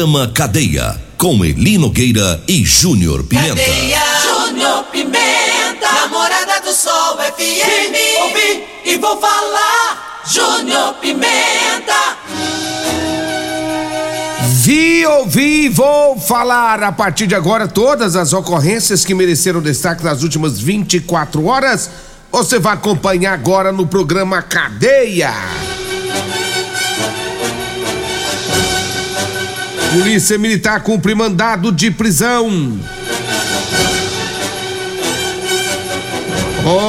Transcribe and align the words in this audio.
Programa 0.00 0.28
Cadeia, 0.28 0.98
com 1.18 1.44
Elino 1.44 1.90
Gueira 1.90 2.42
e 2.48 2.64
Júnior 2.64 3.22
Pimenta. 3.22 3.48
Cadeia, 3.48 4.00
Júnior 4.22 4.84
Pimenta, 4.84 5.92
Namorada 5.92 6.58
do 6.64 6.72
Sol 6.72 7.18
FM. 7.18 8.22
Ouvi 8.22 8.64
e 8.86 8.96
vou 8.96 9.20
falar, 9.20 10.22
Júnior 10.26 10.94
Pimenta. 10.94 12.16
Vi, 14.62 15.04
ouvi, 15.04 15.68
vou 15.68 16.18
falar 16.18 16.82
a 16.82 16.92
partir 16.92 17.26
de 17.26 17.34
agora 17.34 17.68
todas 17.68 18.16
as 18.16 18.32
ocorrências 18.32 19.04
que 19.04 19.14
mereceram 19.14 19.60
destaque 19.60 20.02
nas 20.02 20.22
últimas 20.22 20.58
24 20.58 21.44
horas. 21.44 21.90
Você 22.32 22.58
vai 22.58 22.72
acompanhar 22.72 23.34
agora 23.34 23.70
no 23.70 23.86
programa 23.86 24.40
Cadeia. 24.40 25.34
Polícia 29.92 30.38
Militar 30.38 30.82
cumpre 30.82 31.14
mandado 31.14 31.72
de 31.72 31.90
prisão. 31.90 32.78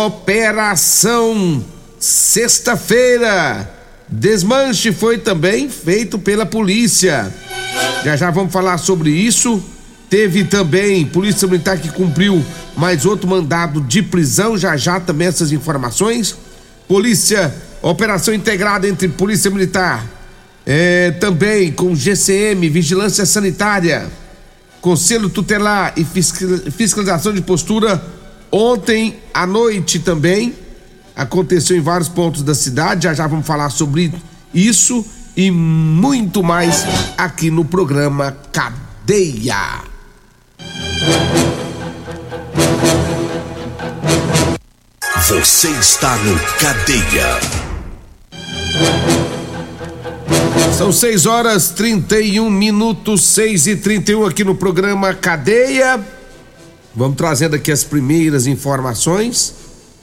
Operação 0.06 1.64
Sexta-feira. 2.02 3.70
Desmanche 4.10 4.92
foi 4.92 5.20
também 5.20 5.70
feito 5.70 6.18
pela 6.18 6.48
polícia. 6.48 7.32
Já 8.04 8.16
já 8.16 8.32
vamos 8.32 8.52
falar 8.52 8.80
sobre 8.80 9.12
isso. 9.12 9.64
Teve 10.10 10.44
também 10.44 11.06
Polícia 11.06 11.48
Militar 11.48 11.78
que 11.78 11.90
cumpriu 11.90 12.44
mais 12.76 13.06
outro 13.06 13.30
mandado 13.30 13.82
de 13.82 14.02
prisão. 14.02 14.58
Já 14.58 14.76
já 14.76 15.00
também 15.00 15.28
essas 15.28 15.52
informações. 15.52 16.36
Polícia, 16.88 17.54
operação 17.84 18.34
integrada 18.34 18.88
entre 18.88 19.08
Polícia 19.08 19.52
Militar, 19.52 20.04
é, 20.66 21.12
também 21.12 21.72
com 21.72 21.96
GCM, 21.96 22.70
Vigilância 22.70 23.26
Sanitária, 23.26 24.10
Conselho 24.80 25.30
Tutelar 25.30 25.94
e 25.98 26.04
Fiscalização 26.04 27.34
de 27.34 27.42
Postura. 27.42 28.04
Ontem 28.52 29.18
à 29.34 29.46
noite 29.46 30.00
também 30.00 30.54
aconteceu 31.16 31.78
em 31.78 31.82
vários 31.82 32.10
pontos 32.10 32.44
da 32.44 32.56
cidade. 32.56 33.04
Já 33.04 33.14
já 33.14 33.28
vamos 33.28 33.46
falar 33.46 33.70
sobre 33.70 34.14
isso 34.54 35.06
e 35.36 35.50
muito 35.50 36.44
mais 36.44 36.86
aqui 37.18 37.50
no 37.50 37.64
programa 37.64 38.36
Cadeia. 38.52 39.82
Você 45.28 45.70
está 45.70 46.16
no 46.18 46.38
Cadeia. 46.60 47.71
São 50.78 50.92
6 50.92 51.26
horas 51.26 51.70
31 51.70 52.50
minutos, 52.50 53.24
6 53.24 53.68
e 53.68 53.76
31 53.76 54.26
aqui 54.26 54.44
no 54.44 54.56
programa 54.56 55.14
Cadeia. 55.14 56.00
Vamos 56.96 57.18
trazendo 57.18 57.56
aqui 57.56 57.72
as 57.72 57.84
primeiras 57.84 58.48
informações 58.48 59.54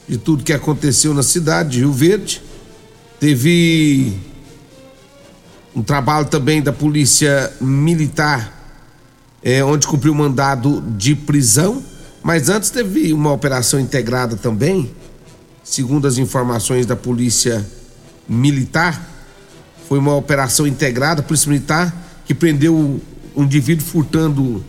de 0.06 0.18
tudo 0.18 0.44
que 0.44 0.52
aconteceu 0.52 1.12
na 1.14 1.22
cidade 1.22 1.70
de 1.70 1.78
Rio 1.80 1.92
Verde. 1.92 2.42
Teve 3.18 4.12
um 5.74 5.82
trabalho 5.82 6.26
também 6.26 6.62
da 6.62 6.72
Polícia 6.72 7.52
Militar, 7.60 8.52
é, 9.42 9.64
onde 9.64 9.86
cumpriu 9.86 10.14
mandado 10.14 10.82
de 10.96 11.14
prisão. 11.16 11.82
Mas 12.22 12.48
antes 12.48 12.70
teve 12.70 13.12
uma 13.12 13.32
operação 13.32 13.80
integrada 13.80 14.36
também, 14.36 14.94
segundo 15.64 16.06
as 16.06 16.18
informações 16.18 16.84
da 16.86 16.94
Polícia 16.94 17.66
Militar. 18.28 19.17
Foi 19.88 19.98
uma 19.98 20.14
operação 20.14 20.66
integrada, 20.66 21.22
Polícia 21.22 21.48
Militar, 21.48 21.96
que 22.26 22.34
prendeu 22.34 23.00
um 23.34 23.42
indivíduo 23.42 23.86
furtando 23.86 24.62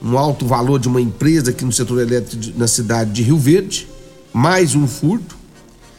um 0.00 0.16
alto 0.16 0.46
valor 0.46 0.80
de 0.80 0.88
uma 0.88 1.02
empresa 1.02 1.50
aqui 1.50 1.66
no 1.66 1.72
setor 1.72 2.00
elétrico 2.00 2.58
na 2.58 2.66
cidade 2.66 3.12
de 3.12 3.22
Rio 3.22 3.36
Verde. 3.36 3.86
Mais 4.32 4.74
um 4.74 4.88
furto. 4.88 5.36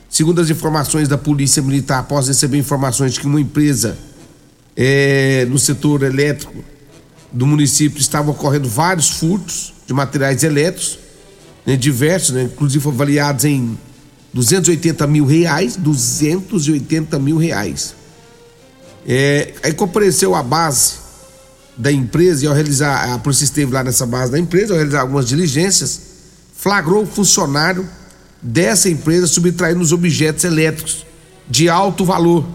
Segundo 0.09 0.41
as 0.41 0.49
informações 0.49 1.07
da 1.07 1.15
Polícia 1.15 1.61
Militar, 1.61 1.99
após 1.99 2.27
receber 2.27 2.57
informações 2.57 3.13
de 3.13 3.19
que 3.19 3.27
uma 3.27 3.39
empresa 3.39 3.95
é, 4.75 5.45
no 5.47 5.59
setor 5.59 6.01
elétrico 6.01 6.63
do 7.31 7.45
município 7.45 7.99
estavam 7.99 8.31
ocorrendo 8.31 8.67
vários 8.67 9.11
furtos 9.11 9.73
de 9.85 9.93
materiais 9.93 10.43
elétricos, 10.43 10.97
né, 11.67 11.75
diversos, 11.75 12.31
né, 12.31 12.43
inclusive 12.43 12.87
avaliados 12.87 13.45
em 13.45 13.77
280 14.33 15.05
mil 15.05 15.25
reais, 15.27 15.75
280 15.75 17.19
mil 17.19 17.37
reais. 17.37 17.98
É, 19.07 19.53
aí 19.63 19.73
compareceu 19.73 20.35
a 20.35 20.43
base 20.43 20.95
da 21.77 21.91
empresa 21.91 22.43
e 22.43 22.47
ao 22.47 22.53
realizar, 22.53 23.13
a 23.13 23.17
polícia 23.19 23.45
esteve 23.45 23.71
lá 23.73 23.83
nessa 23.83 24.05
base 24.05 24.31
da 24.31 24.39
empresa, 24.39 24.73
ao 24.73 24.77
realizar 24.77 25.01
algumas 25.01 25.27
diligências, 25.27 26.01
flagrou 26.55 27.03
o 27.03 27.07
funcionário 27.07 27.87
dessa 28.41 28.89
empresa 28.89 29.27
subtraindo 29.27 29.79
os 29.81 29.93
objetos 29.93 30.43
elétricos 30.43 31.05
de 31.49 31.69
alto 31.69 32.03
valor, 32.03 32.45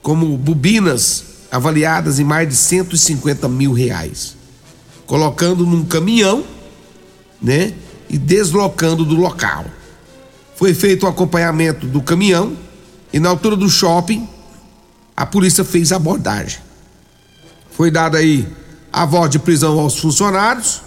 como 0.00 0.36
bobinas 0.36 1.24
avaliadas 1.50 2.18
em 2.18 2.24
mais 2.24 2.48
de 2.48 2.56
150 2.56 3.46
mil 3.48 3.72
reais, 3.72 4.34
colocando 5.06 5.66
num 5.66 5.84
caminhão, 5.84 6.44
né, 7.40 7.74
e 8.08 8.16
deslocando 8.16 9.04
do 9.04 9.14
local. 9.14 9.66
Foi 10.56 10.72
feito 10.72 11.04
o 11.04 11.08
acompanhamento 11.08 11.86
do 11.86 12.00
caminhão 12.00 12.56
e 13.12 13.18
na 13.18 13.28
altura 13.28 13.56
do 13.56 13.68
shopping 13.68 14.28
a 15.16 15.26
polícia 15.26 15.64
fez 15.64 15.92
a 15.92 15.96
abordagem. 15.96 16.58
Foi 17.70 17.90
dada 17.90 18.18
aí 18.18 18.46
a 18.92 19.04
voz 19.04 19.30
de 19.30 19.38
prisão 19.38 19.78
aos 19.78 19.98
funcionários 19.98 20.82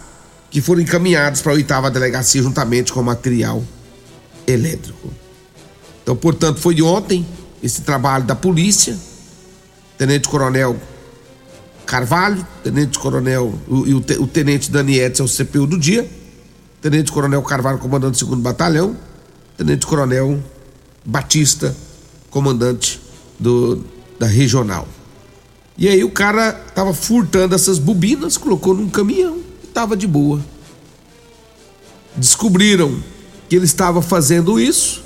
que 0.49 0.61
foram 0.61 0.81
encaminhados 0.81 1.41
para 1.41 1.51
a 1.51 1.55
oitava 1.55 1.91
delegacia 1.91 2.41
juntamente 2.41 2.93
com 2.93 3.01
material 3.01 3.63
elétrico. 4.47 5.11
Então, 6.01 6.15
portanto, 6.15 6.59
foi 6.59 6.81
ontem 6.81 7.25
esse 7.61 7.81
trabalho 7.81 8.25
da 8.25 8.35
polícia, 8.35 8.97
Tenente 9.97 10.29
Coronel 10.29 10.79
Carvalho, 11.85 12.45
Tenente 12.63 12.97
Coronel 12.99 13.53
o, 13.67 13.75
o, 13.75 13.97
o 13.97 14.27
Tenente 14.27 14.71
Daniete 14.71 15.21
é 15.21 15.23
o 15.23 15.27
CPU 15.27 15.65
do 15.65 15.77
dia, 15.77 16.07
Tenente 16.81 17.11
Coronel 17.11 17.41
Carvalho, 17.41 17.79
comandante 17.79 18.11
do 18.11 18.17
segundo 18.17 18.41
batalhão, 18.41 18.95
Tenente 19.57 19.85
Coronel 19.85 20.43
Batista, 21.03 21.75
comandante 22.29 23.01
do, 23.39 23.83
da 24.19 24.27
regional. 24.27 24.87
E 25.77 25.87
aí 25.89 26.03
o 26.03 26.09
cara 26.09 26.53
tava 26.53 26.93
furtando 26.93 27.53
essas 27.53 27.77
bobinas, 27.77 28.37
colocou 28.37 28.73
num 28.73 28.89
caminhão 28.89 29.39
e 29.63 29.67
tava 29.67 29.97
de 29.97 30.07
boa. 30.07 30.39
Descobriram 32.15 33.03
que 33.49 33.55
ele 33.55 33.65
estava 33.65 34.01
fazendo 34.01 34.59
isso, 34.59 35.03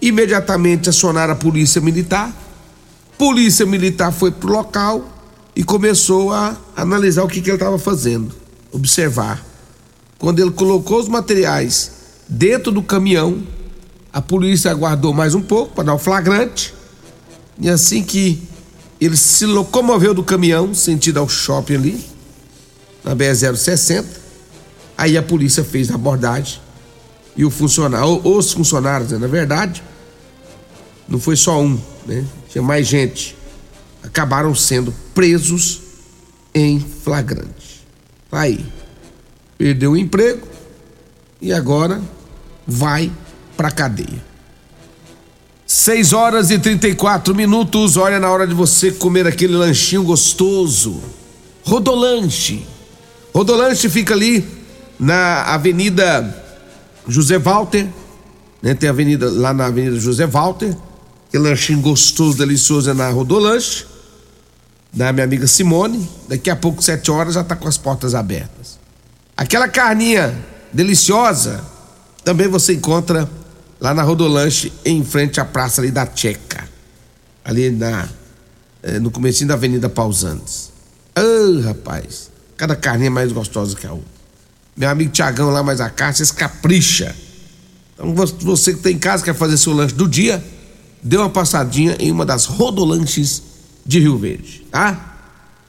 imediatamente 0.00 0.88
acionaram 0.88 1.32
a 1.32 1.36
polícia 1.36 1.80
militar. 1.80 2.32
Polícia 3.18 3.66
militar 3.66 4.12
foi 4.12 4.30
pro 4.30 4.52
local 4.52 5.04
e 5.56 5.64
começou 5.64 6.32
a 6.32 6.56
analisar 6.76 7.24
o 7.24 7.28
que, 7.28 7.40
que 7.40 7.50
ele 7.50 7.56
estava 7.56 7.78
fazendo, 7.78 8.32
observar. 8.70 9.44
Quando 10.18 10.38
ele 10.38 10.50
colocou 10.50 11.00
os 11.00 11.08
materiais 11.08 11.90
dentro 12.28 12.70
do 12.70 12.82
caminhão, 12.82 13.42
a 14.12 14.22
polícia 14.22 14.70
aguardou 14.70 15.12
mais 15.12 15.34
um 15.34 15.42
pouco 15.42 15.74
para 15.74 15.84
dar 15.84 15.94
o 15.94 15.98
flagrante. 15.98 16.75
E 17.58 17.68
assim 17.68 18.02
que 18.02 18.42
ele 19.00 19.16
se 19.16 19.46
locomoveu 19.46 20.14
do 20.14 20.22
caminhão, 20.22 20.74
sentido 20.74 21.18
ao 21.18 21.28
shopping 21.28 21.74
ali, 21.74 22.04
na 23.04 23.14
BR-060, 23.14 24.04
aí 24.96 25.16
a 25.16 25.22
polícia 25.22 25.62
fez 25.62 25.90
a 25.90 25.94
abordagem 25.94 26.60
e 27.36 27.44
o 27.44 27.50
funcionário, 27.50 28.20
os 28.24 28.52
funcionários, 28.52 29.12
né, 29.12 29.18
na 29.18 29.26
verdade, 29.26 29.82
não 31.08 31.20
foi 31.20 31.36
só 31.36 31.60
um, 31.60 31.78
né? 32.06 32.24
Tinha 32.48 32.62
mais 32.62 32.86
gente. 32.86 33.36
Acabaram 34.02 34.54
sendo 34.54 34.92
presos 35.14 35.80
em 36.54 36.80
flagrante. 36.80 37.86
Aí. 38.32 38.64
Perdeu 39.58 39.92
o 39.92 39.96
emprego 39.96 40.46
e 41.40 41.52
agora 41.52 42.02
vai 42.66 43.10
pra 43.56 43.70
cadeia. 43.70 44.22
6 45.76 46.14
horas 46.14 46.50
e 46.50 46.58
34 46.58 47.34
minutos. 47.34 47.98
Olha 47.98 48.18
na 48.18 48.30
hora 48.30 48.46
de 48.46 48.54
você 48.54 48.90
comer 48.90 49.26
aquele 49.26 49.54
lanchinho 49.54 50.02
gostoso. 50.02 51.02
Rodolanche. 51.64 52.66
Rodolanche 53.34 53.90
fica 53.90 54.14
ali 54.14 54.42
na 54.98 55.42
Avenida 55.42 56.42
José 57.06 57.38
Walter, 57.38 57.86
né? 58.62 58.74
Tem 58.74 58.88
avenida 58.88 59.30
lá 59.30 59.52
na 59.52 59.66
Avenida 59.66 60.00
José 60.00 60.26
Walter, 60.26 60.74
que 61.30 61.36
lanchinho 61.38 61.82
gostoso, 61.82 62.38
delicioso 62.38 62.88
é 62.88 62.94
na 62.94 63.10
Rodolanche, 63.10 63.84
da 64.90 65.12
minha 65.12 65.24
amiga 65.24 65.46
Simone. 65.46 66.08
Daqui 66.26 66.48
a 66.48 66.56
pouco, 66.56 66.82
sete 66.82 67.10
horas, 67.10 67.34
já 67.34 67.44
tá 67.44 67.54
com 67.54 67.68
as 67.68 67.76
portas 67.76 68.14
abertas. 68.14 68.78
Aquela 69.36 69.68
carninha 69.68 70.34
deliciosa 70.72 71.62
também 72.24 72.48
você 72.48 72.72
encontra 72.72 73.28
lá 73.80 73.94
na 73.94 74.02
Rodolanche, 74.02 74.72
em 74.84 75.04
frente 75.04 75.40
à 75.40 75.44
praça 75.44 75.80
ali 75.80 75.90
da 75.90 76.06
Tcheca, 76.06 76.68
ali 77.44 77.70
na, 77.70 78.08
eh, 78.82 78.98
no 78.98 79.10
começo 79.10 79.46
da 79.46 79.54
Avenida 79.54 79.88
Pausantes. 79.88 80.72
Ah, 81.14 81.22
oh, 81.22 81.60
rapaz, 81.60 82.30
cada 82.56 82.74
carninha 82.76 83.08
é 83.08 83.10
mais 83.10 83.32
gostosa 83.32 83.76
que 83.76 83.86
a 83.86 83.92
outra. 83.92 84.16
Meu 84.76 84.88
amigo 84.88 85.10
Tiagão 85.10 85.50
lá, 85.50 85.62
mais 85.62 85.80
a 85.80 85.88
carne, 85.88 86.18
capricha. 86.34 87.16
Então 87.94 88.14
você 88.14 88.74
que 88.74 88.80
tem 88.80 88.96
em 88.96 88.98
casa, 88.98 89.24
quer 89.24 89.34
fazer 89.34 89.56
seu 89.56 89.72
lanche 89.72 89.94
do 89.94 90.06
dia, 90.06 90.44
dê 91.02 91.16
uma 91.16 91.30
passadinha 91.30 91.96
em 91.98 92.12
uma 92.12 92.26
das 92.26 92.44
rodolanches 92.44 93.42
de 93.84 94.00
Rio 94.00 94.18
Verde, 94.18 94.66
tá? 94.70 95.14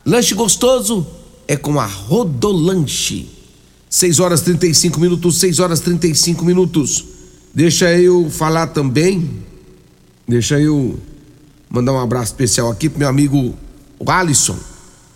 Lanche 0.06 0.34
gostoso 0.34 1.08
é 1.48 1.56
com 1.56 1.80
a 1.80 1.86
Rodolanche. 1.86 3.30
6 3.90 4.20
horas 4.20 4.42
35 4.42 5.00
minutos, 5.00 5.38
6 5.40 5.60
horas 5.60 5.80
35 5.80 6.44
minutos. 6.44 7.06
Deixa 7.54 7.92
eu 7.94 8.30
falar 8.30 8.68
também, 8.68 9.44
deixa 10.28 10.60
eu 10.60 11.00
mandar 11.70 11.94
um 11.94 12.00
abraço 12.00 12.32
especial 12.32 12.70
aqui 12.70 12.90
pro 12.90 13.00
meu 13.00 13.08
amigo 13.08 13.56
o 14.00 14.12
Alisson. 14.12 14.58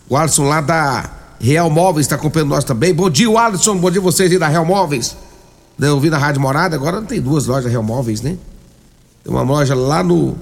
O 0.10 0.18
Alisson 0.18 0.48
lá 0.48 0.60
da 0.60 1.10
Real 1.40 1.70
Móveis 1.70 2.06
está 2.06 2.16
acompanhando 2.16 2.50
nós 2.50 2.64
também. 2.64 2.94
Bom 2.94 3.10
dia, 3.10 3.30
Alisson. 3.40 3.78
Bom 3.78 3.90
dia 3.90 4.02
vocês 4.02 4.32
aí 4.32 4.38
da 4.38 4.48
Real 4.48 4.66
Móveis. 4.66 5.16
Né, 5.78 5.88
eu 5.88 6.00
vi 6.00 6.10
na 6.10 6.18
Rádio 6.18 6.42
Morada, 6.42 6.76
agora 6.76 7.00
não 7.00 7.08
tem 7.08 7.22
duas 7.22 7.48
lojas 7.48 7.72
Real 7.72 7.84
Móveis, 7.84 8.22
né? 8.22 8.38
Tem 9.24 9.34
uma 9.34 9.42
loja 9.42 9.74
lá 9.74 10.04
no 10.04 10.36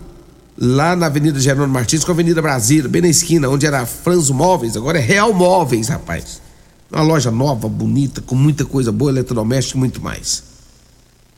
lá 0.62 0.94
na 0.94 1.06
Avenida 1.06 1.40
Gerônimo 1.40 1.74
Martins 1.74 2.04
com 2.04 2.12
a 2.12 2.14
Avenida 2.14 2.42
Brasília, 2.42 2.90
bem 2.90 3.02
na 3.02 3.08
esquina, 3.08 3.48
onde 3.48 3.66
era 3.66 3.86
Franzo 3.86 4.34
Móveis, 4.34 4.76
agora 4.76 4.98
é 4.98 5.02
Real 5.02 5.34
Móveis, 5.34 5.88
rapaz. 5.88 6.42
Uma 6.92 7.04
loja 7.04 7.32
nova, 7.32 7.70
bonita, 7.70 8.20
com 8.20 8.36
muita 8.36 8.66
coisa 8.66 8.92
boa, 8.92 9.10
eletrodoméstico 9.10 9.78
e 9.78 9.80
muito 9.80 10.02
mais. 10.02 10.44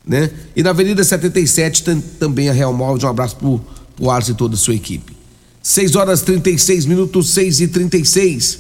Né? 0.06 0.30
E 0.56 0.64
na 0.64 0.72
Avenida 0.72 1.04
77 1.04 1.84
tem 1.84 2.02
também 2.02 2.50
a 2.50 2.54
Real 2.54 2.74
Móveis. 2.74 3.04
Um 3.04 3.08
abraço 3.10 3.36
pro, 3.36 3.62
pro 3.96 4.10
Alisson 4.10 4.32
e 4.32 4.36
toda 4.36 4.56
a 4.56 4.58
sua 4.58 4.76
equipe. 4.76 5.16
6 5.62 5.96
horas 5.96 6.22
36 6.22 6.86
minutos, 6.86 7.30
6 7.30 7.62
e 7.62 7.68
36. 7.68 8.60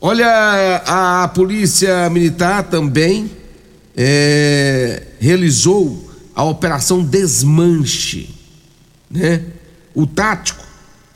Olha, 0.00 0.82
a 0.84 1.28
Polícia 1.28 2.10
Militar 2.10 2.64
também 2.64 3.30
é, 3.96 5.02
realizou 5.20 6.10
a 6.34 6.44
Operação 6.44 7.02
Desmanche. 7.02 8.34
Né? 9.10 9.42
O 9.94 10.06
tático, 10.06 10.64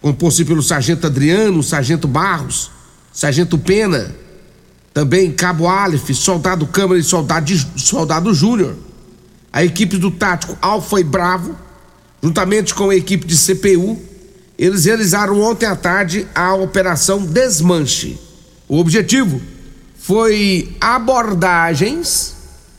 composto 0.00 0.44
pelo 0.46 0.62
Sargento 0.62 1.06
Adriano, 1.06 1.62
Sargento 1.62 2.06
Barros, 2.06 2.70
Sargento 3.12 3.58
Pena, 3.58 4.14
também 4.94 5.32
Cabo 5.32 5.66
Aleph, 5.66 6.10
Soldado 6.14 6.66
Câmara 6.66 7.00
e 7.00 7.02
Soldado, 7.02 7.52
soldado 7.76 8.32
Júnior. 8.32 8.76
A 9.52 9.64
equipe 9.64 9.96
do 9.96 10.10
tático 10.10 10.56
Alfa 10.60 11.00
e 11.00 11.04
Bravo, 11.04 11.56
juntamente 12.22 12.74
com 12.74 12.90
a 12.90 12.96
equipe 12.96 13.26
de 13.26 13.36
CPU, 13.36 13.98
eles 14.58 14.84
realizaram 14.84 15.40
ontem 15.40 15.66
à 15.66 15.76
tarde 15.76 16.26
a 16.34 16.54
Operação 16.54 17.24
Desmanche. 17.24 18.18
O 18.68 18.78
objetivo 18.78 19.40
foi 19.96 20.76
abordagens 20.80 22.38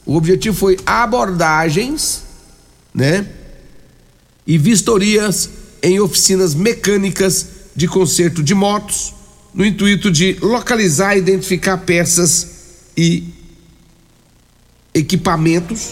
o 0.10 0.16
objetivo 0.16 0.58
foi 0.58 0.76
abordagens, 0.88 2.24
né? 2.92 3.28
E 4.48 4.58
vistorias 4.58 5.48
em 5.84 6.00
oficinas 6.00 6.56
mecânicas 6.56 7.46
de 7.76 7.88
conserto 7.88 8.42
de 8.42 8.56
motos, 8.56 9.14
no 9.54 9.64
intuito 9.64 10.10
de 10.10 10.36
localizar 10.42 11.16
e 11.16 11.20
identificar 11.20 11.78
peças 11.78 12.48
e 12.98 13.24
equipamentos 14.92 15.92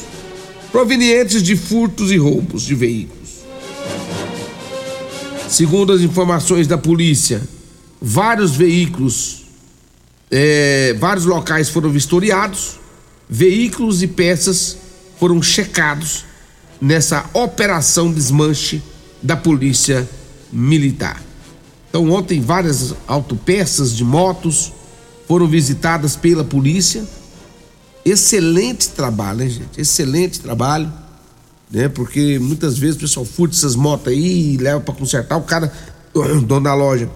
provenientes 0.78 1.42
de 1.42 1.56
furtos 1.56 2.12
e 2.12 2.18
roubos 2.18 2.62
de 2.62 2.76
veículos. 2.76 3.30
Segundo 5.50 5.92
as 5.92 6.02
informações 6.02 6.68
da 6.68 6.78
polícia, 6.78 7.42
vários 8.00 8.56
veículos, 8.56 9.48
é, 10.30 10.96
vários 11.00 11.26
locais 11.26 11.68
foram 11.68 11.90
vistoriados 11.90 12.78
veículos 13.28 14.04
e 14.04 14.08
peças 14.08 14.78
foram 15.20 15.42
checados 15.42 16.26
nessa 16.80 17.28
operação 17.34 18.12
desmanche 18.12 18.80
da 19.24 19.36
Polícia 19.36 20.08
Militar. 20.54 21.20
Então, 21.90 22.12
ontem, 22.12 22.40
várias 22.40 22.94
autopeças 23.08 23.96
de 23.96 24.04
motos 24.04 24.72
foram 25.28 25.48
visitadas 25.48 26.16
pela 26.16 26.44
polícia. 26.44 27.04
Excelente 28.10 28.90
trabalho, 28.90 29.44
hein, 29.44 29.50
gente? 29.50 29.82
Excelente 29.82 30.40
trabalho, 30.40 30.92
né? 31.70 31.90
Porque 31.90 32.40
muitas 32.40 32.78
vezes 32.78 32.96
o 32.96 33.00
pessoal 33.00 33.26
furta 33.26 33.56
essas 33.56 33.76
motos 33.76 34.08
aí 34.08 34.54
e 34.54 34.58
leva 34.58 34.80
para 34.80 34.94
consertar. 34.94 35.38
O 35.38 35.42
cara, 35.42 35.72
o 36.14 36.40
dono 36.42 36.64
da 36.64 36.74
loja, 36.74 37.10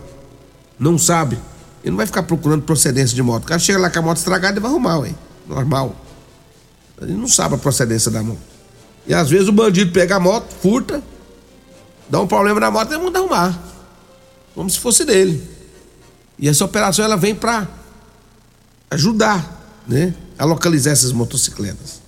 não 0.78 0.98
sabe. 0.98 1.38
Ele 1.84 1.92
não 1.92 1.98
vai 1.98 2.06
ficar 2.06 2.24
procurando 2.24 2.64
procedência 2.64 3.16
de 3.16 3.24
moto. 3.24 3.44
O 3.44 3.48
cara 3.48 3.60
chega 3.60 3.80
lá 3.80 3.90
com 3.90 4.00
a 4.00 4.02
moto 4.02 4.18
estragada 4.18 4.58
e 4.58 4.62
vai 4.62 4.70
arrumar, 4.70 5.00
ué 5.00 5.16
normal. 5.48 5.96
Ele 7.02 7.14
não 7.14 7.28
sabe 7.28 7.56
a 7.56 7.58
procedência 7.58 8.12
da 8.12 8.22
moto. 8.22 8.40
E 9.08 9.14
às 9.14 9.30
vezes 9.30 9.48
o 9.48 9.52
bandido 9.52 9.92
pega 9.92 10.18
a 10.18 10.20
moto, 10.20 10.54
furta, 10.62 11.02
dá 12.10 12.22
um 12.22 12.28
problema 12.28 12.60
na 12.60 12.70
moto 12.70 12.94
e 12.94 12.98
manda 12.98 13.20
arrumar. 13.20 13.60
Como 14.54 14.70
se 14.70 14.80
fosse 14.80 15.06
dele. 15.06 15.42
E 16.38 16.48
essa 16.48 16.66
operação 16.66 17.04
ela 17.04 17.18
vem 17.18 17.34
para 17.34 17.68
ajudar, 18.90 19.82
né, 19.88 20.14
a 20.42 20.46
localizar 20.46 20.90
essas 20.90 21.12
motocicletas. 21.12 22.02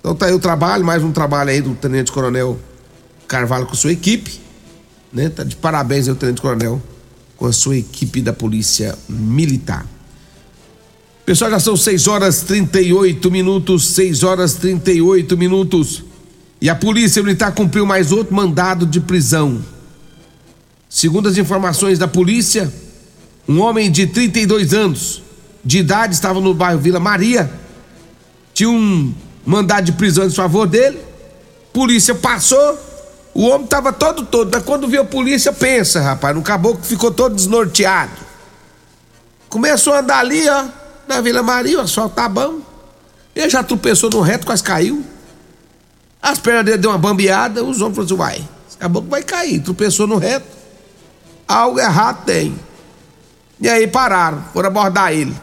Então 0.00 0.14
tá 0.14 0.24
aí 0.24 0.32
o 0.32 0.38
trabalho, 0.38 0.82
mais 0.82 1.04
um 1.04 1.12
trabalho 1.12 1.50
aí 1.50 1.60
do 1.60 1.74
Tenente 1.74 2.10
Coronel 2.10 2.58
Carvalho 3.28 3.66
com 3.66 3.74
sua 3.74 3.92
equipe, 3.92 4.40
né? 5.12 5.28
Tá 5.28 5.44
de 5.44 5.54
parabéns 5.54 6.08
aí 6.08 6.14
o 6.14 6.16
Tenente 6.16 6.40
Coronel 6.40 6.80
com 7.36 7.44
a 7.44 7.52
sua 7.52 7.76
equipe 7.76 8.22
da 8.22 8.32
Polícia 8.32 8.98
Militar. 9.06 9.86
Pessoal, 11.26 11.50
já 11.50 11.60
são 11.60 11.76
6 11.76 12.08
horas 12.08 12.40
38 12.40 13.30
minutos, 13.30 13.88
6 13.88 14.22
horas 14.22 14.54
38 14.54 15.36
minutos. 15.36 16.02
E 16.58 16.70
a 16.70 16.74
Polícia 16.74 17.22
Militar 17.22 17.52
cumpriu 17.52 17.84
mais 17.84 18.12
outro 18.12 18.34
mandado 18.34 18.86
de 18.86 18.98
prisão. 18.98 19.62
Segundo 20.88 21.28
as 21.28 21.36
informações 21.36 21.98
da 21.98 22.08
polícia, 22.08 22.72
um 23.46 23.60
homem 23.60 23.92
de 23.92 24.06
32 24.06 24.72
anos 24.72 25.22
de 25.64 25.78
idade 25.78 26.14
estava 26.14 26.40
no 26.40 26.54
bairro 26.54 26.80
Vila 26.80 27.00
Maria. 27.00 27.50
Tinha 28.54 28.70
um 28.70 29.14
mandado 29.44 29.84
de 29.84 29.92
prisão 29.92 30.26
em 30.26 30.30
favor 30.30 30.66
dele. 30.66 31.00
Polícia 31.72 32.14
passou. 32.14 32.78
O 33.32 33.46
homem 33.46 33.64
estava 33.64 33.92
todo 33.92 34.24
todo. 34.24 34.50
Mas 34.52 34.64
quando 34.64 34.88
viu 34.88 35.02
a 35.02 35.04
polícia, 35.04 35.52
pensa, 35.52 36.00
rapaz, 36.00 36.34
no 36.34 36.42
caboclo 36.42 36.82
ficou 36.82 37.10
todo 37.10 37.34
desnorteado. 37.34 38.12
Começou 39.48 39.92
a 39.92 40.00
andar 40.00 40.18
ali, 40.18 40.48
ó 40.48 40.80
na 41.10 41.20
Vila 41.20 41.42
Maria, 41.42 41.82
o 41.82 42.08
tá 42.08 42.28
bom. 42.28 42.60
Ele 43.34 43.50
já 43.50 43.62
tropeçou 43.64 44.08
no 44.10 44.20
reto, 44.20 44.46
quase 44.46 44.62
caiu. 44.62 45.04
As 46.22 46.38
pernas 46.38 46.64
dele 46.64 46.78
deu 46.78 46.90
uma 46.90 46.98
bambeada, 46.98 47.64
os 47.64 47.80
homens 47.80 47.96
falaram 47.96 48.04
assim: 48.04 48.16
vai, 48.16 48.48
acabou 48.76 49.02
que 49.02 49.08
vai 49.08 49.22
cair, 49.22 49.60
tropeçou 49.60 50.06
no 50.06 50.18
reto. 50.18 50.46
Algo 51.48 51.80
errado 51.80 52.24
tem. 52.24 52.56
E 53.60 53.68
aí 53.68 53.88
pararam, 53.88 54.44
foram 54.52 54.68
abordar 54.68 55.12
ele. 55.12 55.34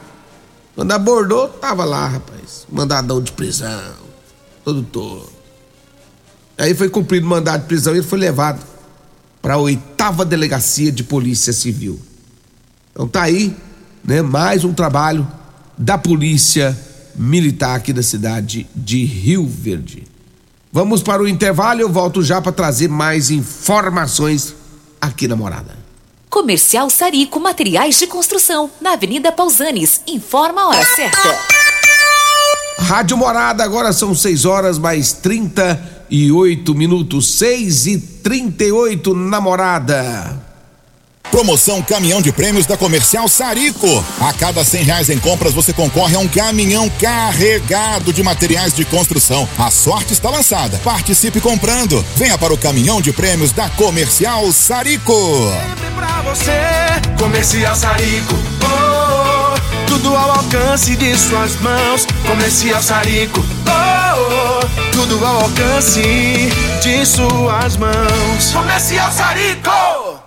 Quando 0.77 0.91
abordou, 0.91 1.47
tava 1.49 1.83
lá, 1.83 2.07
rapaz, 2.07 2.67
mandadão 2.71 3.19
de 3.19 3.31
prisão, 3.31 3.95
todo 4.63 4.83
todo. 4.83 5.27
Aí 6.55 6.75
foi 6.75 6.87
cumprido 6.87 7.25
o 7.25 7.29
mandado 7.29 7.61
de 7.61 7.67
prisão 7.67 7.95
e 7.95 7.97
ele 7.97 8.05
foi 8.05 8.19
levado 8.19 8.63
para 9.41 9.55
a 9.55 9.57
oitava 9.57 10.23
delegacia 10.23 10.91
de 10.91 11.03
polícia 11.03 11.51
civil. 11.51 11.99
Então 12.91 13.07
tá 13.07 13.23
aí, 13.23 13.57
né, 14.03 14.21
mais 14.21 14.63
um 14.63 14.71
trabalho 14.71 15.27
da 15.75 15.97
Polícia 15.97 16.77
Militar 17.15 17.75
aqui 17.75 17.91
da 17.91 18.03
cidade 18.03 18.69
de 18.75 19.03
Rio 19.03 19.47
Verde. 19.47 20.03
Vamos 20.71 21.01
para 21.01 21.23
o 21.23 21.27
intervalo, 21.27 21.81
eu 21.81 21.91
volto 21.91 22.21
já 22.21 22.39
para 22.39 22.51
trazer 22.51 22.87
mais 22.87 23.31
informações 23.31 24.55
aqui 25.01 25.27
na 25.27 25.35
Morada. 25.35 25.86
Comercial 26.37 26.87
Sarico 26.87 27.39
Materiais 27.39 27.97
de 27.97 28.05
Construção, 28.05 28.69
na 28.79 28.93
Avenida 28.93 29.31
Pausanes. 29.31 30.01
Informa 30.05 30.61
a 30.61 30.67
hora 30.67 30.85
certa. 30.85 31.35
Rádio 32.77 33.17
Morada, 33.17 33.63
agora 33.63 33.91
são 33.91 34.13
6 34.13 34.45
horas 34.45 34.77
mais 34.77 35.13
38 35.13 36.75
minutos. 36.75 37.39
6 37.39 37.87
e 37.87 37.97
38 37.97 39.15
na 39.15 39.41
Morada. 39.41 40.46
Promoção 41.31 41.81
Caminhão 41.81 42.21
de 42.21 42.31
Prêmios 42.31 42.65
da 42.65 42.77
Comercial 42.77 43.27
Sarico. 43.27 44.03
A 44.19 44.33
cada 44.33 44.63
cem 44.63 44.83
reais 44.83 45.09
em 45.09 45.19
compras 45.19 45.53
você 45.53 45.73
concorre 45.73 46.15
a 46.15 46.19
um 46.19 46.27
caminhão 46.27 46.89
carregado 46.89 48.13
de 48.13 48.23
materiais 48.23 48.73
de 48.73 48.85
construção. 48.85 49.47
A 49.57 49.69
sorte 49.69 50.13
está 50.13 50.29
lançada. 50.29 50.79
Participe 50.83 51.39
comprando. 51.39 52.03
Venha 52.15 52.37
para 52.37 52.53
o 52.53 52.57
Caminhão 52.57 53.01
de 53.01 53.11
Prêmios 53.11 53.51
da 53.51 53.69
Comercial 53.69 54.51
Sarico. 54.51 55.13
Sempre 55.13 55.91
pra 55.95 56.21
você, 56.21 56.51
Comercial 57.19 57.75
Sarico. 57.75 58.33
Oh, 58.63 59.55
oh, 59.55 59.87
tudo 59.87 60.15
ao 60.15 60.31
alcance 60.31 60.95
de 60.95 61.17
suas 61.17 61.55
mãos. 61.61 62.05
Comercial 62.25 62.81
Sarico. 62.81 63.45
Oh, 63.65 64.63
oh, 64.63 64.91
tudo 64.91 65.23
ao 65.25 65.41
alcance 65.41 66.49
de 66.81 67.05
suas 67.05 67.77
mãos. 67.77 68.51
Comercial 68.53 69.11
Sarico. 69.11 70.26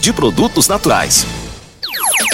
de 0.00 0.12
produtos 0.12 0.66
naturais. 0.66 1.24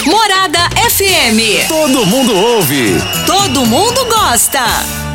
Morada 0.03 0.67
FM. 0.87 1.67
Todo 1.67 2.03
mundo 2.03 2.35
ouve. 2.35 2.99
Todo 3.27 3.67
mundo 3.67 4.03
gosta. 4.05 5.08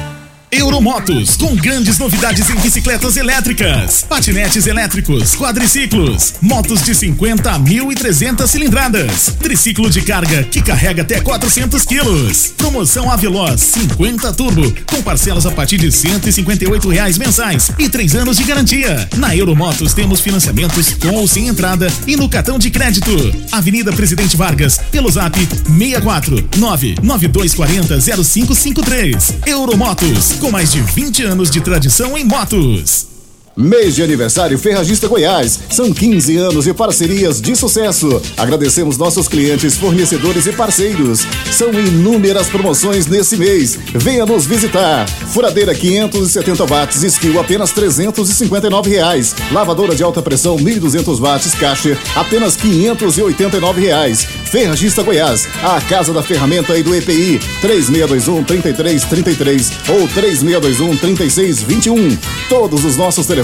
Euromotos, 0.56 1.37
com 1.37 1.56
grandes 1.56 1.99
novidades 1.99 2.49
em 2.49 2.54
bicicletas 2.54 3.16
elétricas, 3.16 4.04
patinetes 4.08 4.68
elétricos, 4.68 5.34
quadriciclos, 5.34 6.34
motos 6.40 6.80
de 6.84 6.94
50 6.94 7.50
a 7.50 7.58
1.300 7.58 8.46
cilindradas, 8.46 9.34
triciclo 9.42 9.90
de 9.90 10.02
carga 10.02 10.44
que 10.44 10.62
carrega 10.62 11.02
até 11.02 11.20
400 11.20 11.84
quilos. 11.84 12.54
Promoção 12.56 13.11
Aveloz 13.11 13.61
50 13.62 14.32
Turbo, 14.34 14.73
com 14.87 15.02
parcelas 15.02 15.44
a 15.44 15.50
partir 15.50 15.76
de 15.76 15.90
158 15.90 16.88
reais 16.88 17.18
mensais 17.18 17.73
e 17.76 17.88
três 17.88 18.14
anos 18.14 18.37
de 18.37 18.44
garantia. 18.44 19.08
Na 19.16 19.34
Euromotos 19.37 19.92
temos 19.92 20.20
financiamentos 20.20 20.94
com 20.94 21.16
ou 21.16 21.26
sem 21.26 21.49
entrada 21.49 21.92
e 22.06 22.14
no 22.14 22.28
cartão 22.28 22.61
de 22.61 22.70
crédito. 22.70 23.11
Avenida 23.50 23.92
Presidente 23.92 24.37
Vargas, 24.37 24.78
pelo 24.92 25.11
zap 25.11 25.37
64 25.37 26.49
99240 26.58 28.00
0553. 28.23 29.34
Euromotos 29.46 30.43
com 30.44 30.50
mais 30.50 30.72
de 30.72 30.82
20 30.82 31.22
anos 31.22 31.50
de 31.50 31.58
tradição 31.62 32.18
em 32.18 32.24
motos. 32.24 33.13
Mês 33.56 33.94
de 33.94 34.02
aniversário 34.02 34.58
Ferragista 34.58 35.06
Goiás. 35.06 35.61
São 35.70 35.92
15 35.92 36.37
anos 36.38 36.64
de 36.64 36.75
parcerias 36.75 37.40
de 37.40 37.54
sucesso. 37.54 38.20
Agradecemos 38.37 38.99
nossos 38.99 39.28
clientes, 39.28 39.76
fornecedores 39.76 40.46
e 40.46 40.52
parceiros. 40.52 41.25
São 41.52 41.73
inúmeras 41.73 42.49
promoções 42.49 43.06
nesse 43.06 43.37
mês. 43.37 43.78
Venha 43.94 44.26
nos 44.26 44.44
visitar. 44.44 45.08
Furadeira 45.08 45.73
570 45.73 46.66
watts, 46.66 47.04
skill 47.04 47.38
apenas 47.38 47.70
359 47.70 48.90
reais. 48.90 49.37
Lavadora 49.52 49.94
de 49.94 50.02
alta 50.02 50.20
pressão 50.20 50.56
1200 50.56 51.20
watts, 51.20 51.54
caixa 51.54 51.96
apenas 52.16 52.56
589 52.56 53.80
reais. 53.80 54.26
Ferragista 54.50 55.02
Goiás, 55.04 55.46
a 55.62 55.80
casa 55.80 56.12
da 56.12 56.25
ferramenta 56.25 56.76
e 56.76 56.82
do 56.82 56.92
EPI. 56.92 57.38
3621 57.61 58.42
3333 58.42 59.73
ou 59.90 60.08
3621 60.08 60.96
3621. 60.96 62.18
Todos 62.49 62.84
os 62.84 62.96
nossos 62.96 63.26
telefones 63.26 63.43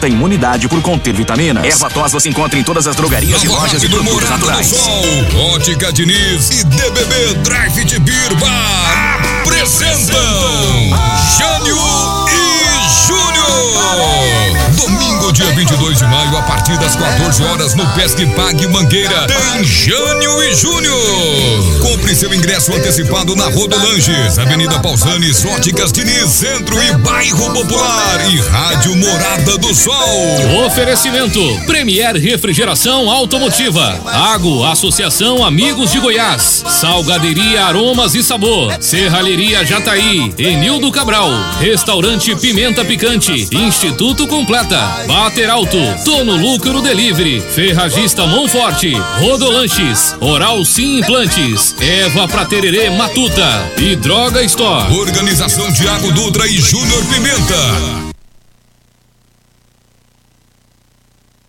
aumenta 0.01 0.07
a 0.07 0.09
imunidade 0.09 0.67
por 0.67 0.81
conter 0.81 1.13
vitaminas. 1.13 1.63
Erva 1.63 1.89
tos 1.89 2.11
você 2.11 2.29
encontra 2.29 2.57
em 2.59 2.63
todas 2.63 2.87
as 2.87 2.95
drogarias 2.95 3.43
Nova 3.43 3.57
e 3.57 3.59
lojas 3.59 3.81
de 3.81 3.89
produtos 3.89 4.29
naturais. 4.29 4.67
Sol, 4.67 5.03
Ótica 5.53 5.91
Diniz 5.93 6.49
e 6.49 6.63
DBB 6.63 7.35
Drive 7.43 7.83
de 7.85 7.99
Birba 7.99 8.47
apresentam 9.41 10.17
Jânio 11.37 11.77
e 12.27 13.07
Júnior. 13.07 13.51
Domingo, 14.75 15.10
dia 15.31 15.49
22 15.53 15.97
de 15.97 16.03
maio, 16.05 16.35
a 16.35 16.41
partir 16.41 16.77
das 16.77 16.95
14 16.95 17.43
horas, 17.43 17.73
no 17.73 17.87
Pesque 17.93 18.25
Pague 18.35 18.67
Mangueira, 18.67 19.27
tem 19.27 19.63
Jânio 19.63 20.43
e 20.43 20.53
Júnior. 20.53 21.79
Compre 21.81 22.13
seu 22.13 22.33
ingresso 22.33 22.73
antecipado 22.73 23.33
na 23.35 23.45
Rodolanges, 23.45 24.37
Avenida 24.37 24.79
Pausanes, 24.79 25.45
Óticas 25.45 25.91
Diniz, 25.91 26.29
Centro 26.29 26.81
e 26.83 26.97
Bairro 26.97 27.53
Popular 27.53 28.29
e 28.29 28.39
Rádio 28.39 28.95
Morada 28.97 29.57
do 29.57 29.73
Sol. 29.73 30.65
Oferecimento: 30.65 31.39
Premier 31.65 32.15
Refrigeração 32.15 33.09
Automotiva, 33.09 34.01
Água 34.05 34.73
Associação 34.73 35.45
Amigos 35.45 35.91
de 35.91 35.99
Goiás, 35.99 36.63
Salgaderia 36.67 37.65
Aromas 37.65 38.15
e 38.15 38.23
Sabor, 38.23 38.75
Serralheria 38.81 39.65
Jataí, 39.65 40.33
Enildo 40.37 40.91
Cabral, 40.91 41.29
Restaurante 41.59 42.35
Pimenta 42.35 42.83
Picante, 42.83 43.47
Instituto 43.51 44.27
Completa, 44.27 45.05
Bater 45.07 45.20
Alto, 45.21 45.77
Tono 46.03 46.35
Lucro 46.35 46.81
Delivery, 46.81 47.39
Ferragista 47.41 48.25
Monforte, 48.25 48.91
Rodolanches, 49.19 50.15
Oral 50.19 50.65
Sim 50.65 50.97
Implantes, 50.97 51.75
Eva 51.79 52.27
Pratererê 52.27 52.89
Matuta 52.89 53.71
e 53.77 53.95
Droga 53.95 54.41
Store. 54.41 54.91
Organização 54.91 55.71
Tiago 55.73 56.11
Dutra 56.11 56.47
e 56.47 56.59
Júnior 56.59 57.05
Pimenta. 57.05 58.11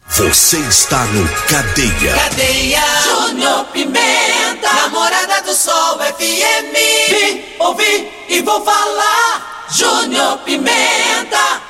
Você 0.06 0.58
está 0.58 1.06
no 1.06 1.26
Cadeia. 1.48 2.12
Cadeia. 2.12 2.82
Júnior 3.04 3.64
Pimenta. 3.72 4.70
Namorada 4.82 5.40
do 5.46 5.54
Sol 5.54 5.98
FM. 5.98 6.74
Vim, 7.08 7.42
ouvi 7.58 8.10
e 8.28 8.42
vou 8.42 8.62
falar. 8.62 9.66
Júnior 9.70 10.36
Pimenta. 10.44 11.62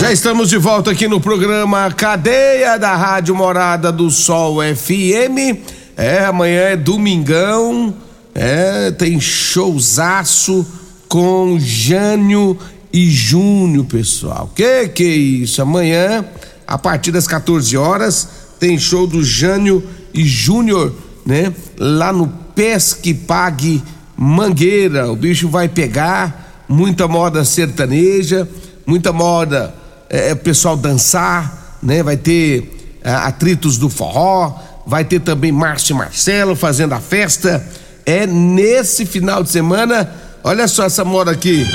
Já 0.00 0.14
estamos 0.14 0.48
de 0.48 0.58
volta 0.58 0.90
aqui 0.90 1.06
no 1.06 1.20
programa 1.20 1.88
Cadeia 1.92 2.76
da 2.76 2.96
Rádio 2.96 3.32
Morada 3.32 3.92
do 3.92 4.10
Sol 4.10 4.56
FM. 4.60 5.60
É, 5.96 6.24
amanhã 6.24 6.62
é 6.62 6.76
domingão. 6.76 7.94
É, 8.34 8.90
tem 8.90 9.20
showzaço 9.20 10.66
com 11.08 11.58
Jânio 11.60 12.58
e 12.92 13.08
Júnior, 13.08 13.84
pessoal. 13.84 14.50
Que 14.54 14.88
que 14.88 15.04
é 15.04 15.16
isso? 15.16 15.62
Amanhã, 15.62 16.24
a 16.66 16.78
partir 16.78 17.12
das 17.12 17.26
14 17.26 17.76
horas, 17.76 18.28
tem 18.58 18.78
show 18.78 19.06
do 19.06 19.22
Jânio 19.22 19.80
e 20.12 20.24
Júnior, 20.24 20.92
né? 21.24 21.52
Lá 21.78 22.12
no 22.12 22.26
Pesque 22.54 23.14
Pague 23.14 23.82
Mangueira. 24.16 25.10
O 25.10 25.14
bicho 25.14 25.48
vai 25.48 25.68
pegar 25.68 26.49
muita 26.70 27.08
moda 27.08 27.44
sertaneja, 27.44 28.48
muita 28.86 29.12
moda 29.12 29.74
é, 30.08 30.32
pessoal 30.36 30.76
dançar, 30.76 31.78
né? 31.82 32.00
Vai 32.00 32.16
ter 32.16 32.98
é, 33.02 33.10
atritos 33.10 33.76
do 33.76 33.90
forró, 33.90 34.54
vai 34.86 35.04
ter 35.04 35.20
também 35.20 35.50
Márcio 35.50 35.94
e 35.94 35.98
Marcelo 35.98 36.54
fazendo 36.54 36.92
a 36.92 37.00
festa. 37.00 37.66
É 38.06 38.24
nesse 38.24 39.04
final 39.04 39.42
de 39.42 39.50
semana. 39.50 40.08
Olha 40.44 40.66
só 40.68 40.84
essa 40.84 41.04
moda 41.04 41.32
aqui. 41.32 41.66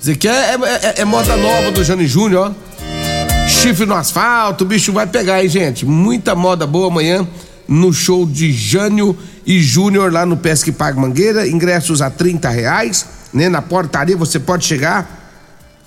Isso 0.00 0.10
aqui 0.10 0.26
é, 0.26 0.54
é, 0.54 0.94
é 1.02 1.04
moda 1.04 1.36
nova 1.36 1.70
do 1.70 1.84
Jane 1.84 2.06
Júnior, 2.06 2.50
ó. 2.50 3.46
Chifre 3.46 3.84
no 3.84 3.94
asfalto, 3.94 4.64
o 4.64 4.66
bicho 4.66 4.92
vai 4.92 5.06
pegar 5.06 5.34
aí, 5.34 5.48
gente. 5.48 5.84
Muita 5.84 6.34
moda 6.34 6.66
boa 6.66 6.86
amanhã 6.86 7.26
no 7.68 7.92
show 7.92 8.24
de 8.24 8.52
Jânio 8.52 9.16
e 9.44 9.60
Júnior 9.60 10.12
lá 10.12 10.24
no 10.24 10.36
Pesque 10.36 10.72
Pague 10.72 10.98
Mangueira. 10.98 11.46
Ingressos 11.46 12.00
a 12.00 12.08
30 12.08 12.48
reais, 12.48 13.06
né? 13.32 13.48
Na 13.48 13.62
portaria 13.62 14.16
você 14.16 14.38
pode 14.38 14.64
chegar 14.64 15.18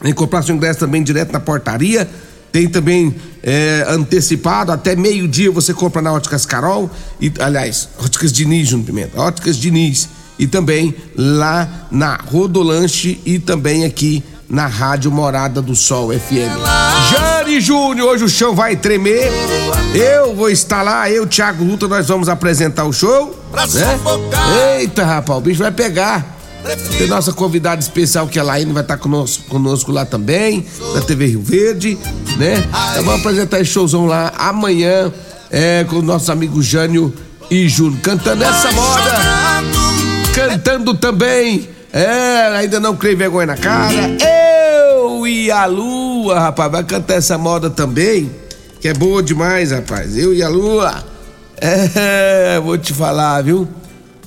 e 0.03 0.13
comprar 0.13 0.41
seu 0.43 0.55
ingresso 0.55 0.79
também 0.79 1.03
direto 1.03 1.31
na 1.31 1.39
portaria. 1.39 2.09
Tem 2.51 2.67
também 2.67 3.15
é, 3.41 3.83
antecipado, 3.89 4.71
até 4.71 4.95
meio-dia 4.95 5.51
você 5.51 5.73
compra 5.73 6.03
na 6.03 6.13
Óticas 6.13 6.45
Carol, 6.45 6.89
e, 7.19 7.33
aliás, 7.39 7.89
Óticas 7.97 8.31
Diniz, 8.31 8.67
Júnior 8.67 8.85
Pimenta, 8.85 9.19
Óticas 9.19 9.57
Diniz, 9.57 10.07
e 10.37 10.45
também 10.45 10.93
lá 11.15 11.87
na 11.89 12.15
Rodolanche 12.15 13.19
e 13.25 13.39
também 13.39 13.85
aqui 13.85 14.23
na 14.47 14.67
Rádio 14.67 15.11
Morada 15.11 15.63
do 15.63 15.75
Sol 15.75 16.09
FM. 16.11 16.61
Jane 17.09 17.59
Júnior, 17.59 18.09
hoje 18.09 18.23
o 18.23 18.29
chão 18.29 18.53
vai 18.53 18.75
tremer. 18.75 19.31
Eu 19.95 20.35
vou 20.35 20.49
estar 20.49 20.83
lá, 20.83 21.09
eu, 21.09 21.25
Thiago 21.25 21.63
Luta, 21.63 21.87
nós 21.87 22.07
vamos 22.07 22.29
apresentar 22.29 22.85
o 22.85 22.93
show. 22.93 23.35
Né? 23.73 24.79
Eita, 24.81 25.03
rapaz, 25.03 25.39
o 25.39 25.41
bicho 25.41 25.59
vai 25.59 25.71
pegar. 25.71 26.42
Tem 26.97 27.07
nossa 27.07 27.33
convidada 27.33 27.81
especial 27.81 28.27
que 28.27 28.39
é 28.39 28.41
a 28.41 28.45
Laine 28.45 28.71
vai 28.71 28.83
estar 28.83 28.97
conosco, 28.97 29.43
conosco 29.49 29.91
lá 29.91 30.05
também, 30.05 30.65
da 30.93 31.01
TV 31.01 31.27
Rio 31.27 31.41
Verde, 31.41 31.97
né? 32.37 32.55
Então 32.91 33.03
vamos 33.03 33.19
apresentar 33.19 33.59
esse 33.59 33.71
showzão 33.71 34.05
lá 34.05 34.31
amanhã 34.37 35.11
é, 35.51 35.83
com 35.83 36.01
nossos 36.01 36.29
amigos 36.29 36.65
Jânio 36.65 37.13
e 37.51 37.67
Júnior, 37.67 37.99
cantando 38.01 38.43
essa 38.43 38.71
moda, 38.71 39.11
cantando 40.33 40.93
também, 40.95 41.69
é, 41.91 42.47
ainda 42.55 42.79
não 42.79 42.95
creio 42.95 43.17
vergonha 43.17 43.47
na 43.47 43.57
cara, 43.57 44.17
eu 44.89 45.27
e 45.27 45.51
a 45.51 45.65
Lua, 45.65 46.39
rapaz, 46.39 46.71
vai 46.71 46.83
cantar 46.83 47.15
essa 47.15 47.37
moda 47.37 47.69
também, 47.69 48.31
que 48.79 48.87
é 48.87 48.93
boa 48.93 49.21
demais, 49.21 49.71
rapaz, 49.71 50.17
eu 50.17 50.33
e 50.33 50.41
a 50.41 50.49
Lua, 50.49 51.03
é, 51.57 52.59
vou 52.59 52.77
te 52.77 52.93
falar, 52.93 53.41
viu? 53.43 53.67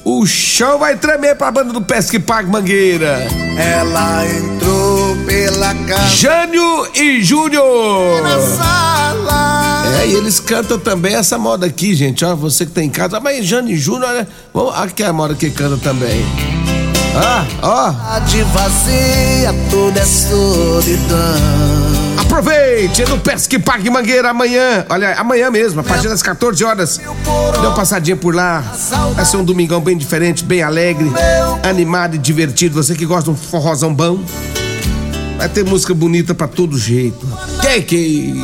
O 0.08 0.24
chão 0.24 0.78
vai 0.78 0.96
tremer 0.96 1.34
pra 1.34 1.50
banda 1.50 1.72
do 1.72 1.82
Pesque 1.82 2.20
Pague 2.20 2.48
Mangueira. 2.48 3.26
Ela 3.58 4.24
entrou 4.24 5.16
pela 5.26 5.74
casa. 5.74 6.14
Jânio 6.14 6.86
e 6.94 7.20
Júnior. 7.20 8.22
É, 10.00 10.06
e 10.06 10.14
eles 10.14 10.38
cantam 10.38 10.78
também 10.78 11.16
essa 11.16 11.36
moda 11.36 11.66
aqui, 11.66 11.92
gente. 11.92 12.24
Ó, 12.24 12.36
você 12.36 12.64
que 12.64 12.70
tá 12.70 12.84
em 12.84 12.88
casa. 12.88 13.18
Mas 13.18 13.44
Jânio 13.44 13.74
e 13.74 13.76
Júnior, 13.76 14.12
né? 14.12 14.28
Vamos, 14.54 14.76
aqui 14.76 15.02
é 15.02 15.06
a 15.06 15.12
moda 15.12 15.34
que 15.34 15.50
canta 15.50 15.76
também. 15.78 16.24
Ah, 17.16 17.44
ó. 17.60 18.20
De 18.20 18.44
vazia, 18.44 19.52
tudo 19.68 19.98
é 19.98 20.04
solidão. 20.04 21.95
Aproveite 22.36 23.02
no 23.06 23.18
Pesque 23.18 23.58
Parque 23.58 23.88
Mangueira 23.88 24.28
amanhã. 24.28 24.84
Olha, 24.90 25.14
amanhã 25.14 25.50
mesmo, 25.50 25.80
a 25.80 25.82
partir 25.82 26.06
das 26.06 26.22
14 26.22 26.62
horas. 26.64 26.98
Dê 26.98 27.66
uma 27.66 27.74
passadinha 27.74 28.14
por 28.14 28.34
lá. 28.34 28.60
Vai 29.14 29.24
ser 29.24 29.38
um 29.38 29.44
domingão 29.44 29.80
bem 29.80 29.96
diferente, 29.96 30.44
bem 30.44 30.62
alegre, 30.62 31.10
animado 31.62 32.14
e 32.16 32.18
divertido. 32.18 32.74
Você 32.74 32.94
que 32.94 33.06
gosta 33.06 33.30
de 33.30 33.30
um 33.30 33.40
forrozão 33.40 33.94
bom. 33.94 34.22
Vai 35.38 35.48
ter 35.48 35.64
música 35.64 35.94
bonita 35.94 36.34
pra 36.34 36.46
todo 36.46 36.76
jeito. 36.76 37.26
Que 37.62 37.80
que? 37.80 38.34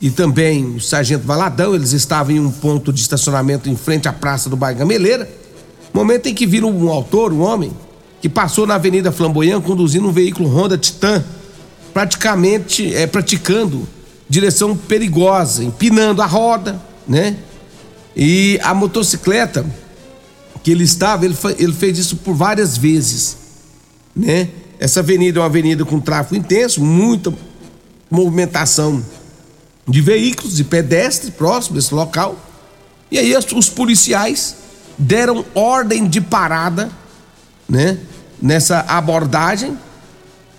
e 0.00 0.10
também 0.10 0.64
o 0.76 0.80
sargento 0.80 1.26
Valadão, 1.26 1.74
eles 1.74 1.92
estavam 1.92 2.34
em 2.34 2.40
um 2.40 2.50
ponto 2.50 2.92
de 2.92 3.00
estacionamento 3.00 3.68
em 3.68 3.76
frente 3.76 4.08
à 4.08 4.12
praça 4.12 4.48
do 4.48 4.56
bairro 4.56 4.78
Gameleira, 4.78 5.28
momento 5.92 6.26
em 6.26 6.34
que 6.34 6.46
viram 6.46 6.70
um 6.70 6.88
autor, 6.88 7.32
um 7.32 7.40
homem, 7.40 7.72
que 8.20 8.28
passou 8.28 8.66
na 8.66 8.74
Avenida 8.74 9.10
Flamboyant 9.10 9.62
conduzindo 9.62 10.06
um 10.08 10.12
veículo 10.12 10.48
Honda 10.48 10.78
Titan, 10.78 11.22
praticamente 11.92 12.94
é, 12.94 13.06
praticando 13.06 13.86
direção 14.30 14.76
perigosa, 14.76 15.64
empinando 15.64 16.22
a 16.22 16.26
roda, 16.26 16.80
né? 17.06 17.36
E 18.16 18.60
a 18.62 18.72
motocicleta 18.72 19.66
que 20.62 20.70
ele 20.70 20.84
estava, 20.84 21.24
ele, 21.24 21.36
ele 21.58 21.72
fez 21.72 21.98
isso 21.98 22.16
por 22.18 22.34
várias 22.34 22.78
vezes, 22.78 23.36
né? 24.14 24.48
Essa 24.78 25.00
avenida 25.00 25.38
é 25.38 25.42
uma 25.42 25.46
avenida 25.46 25.84
com 25.84 26.00
tráfego 26.00 26.36
intenso, 26.36 26.80
muita 26.80 27.34
movimentação 28.08 29.04
de 29.86 30.00
veículos 30.00 30.60
e 30.60 30.64
pedestres 30.64 31.34
próximo 31.34 31.74
desse 31.74 31.92
local. 31.92 32.38
E 33.10 33.18
aí 33.18 33.34
os 33.36 33.68
policiais 33.68 34.54
deram 34.96 35.44
ordem 35.54 36.06
de 36.06 36.20
parada, 36.20 36.88
né? 37.68 37.98
Nessa 38.40 38.80
abordagem. 38.86 39.76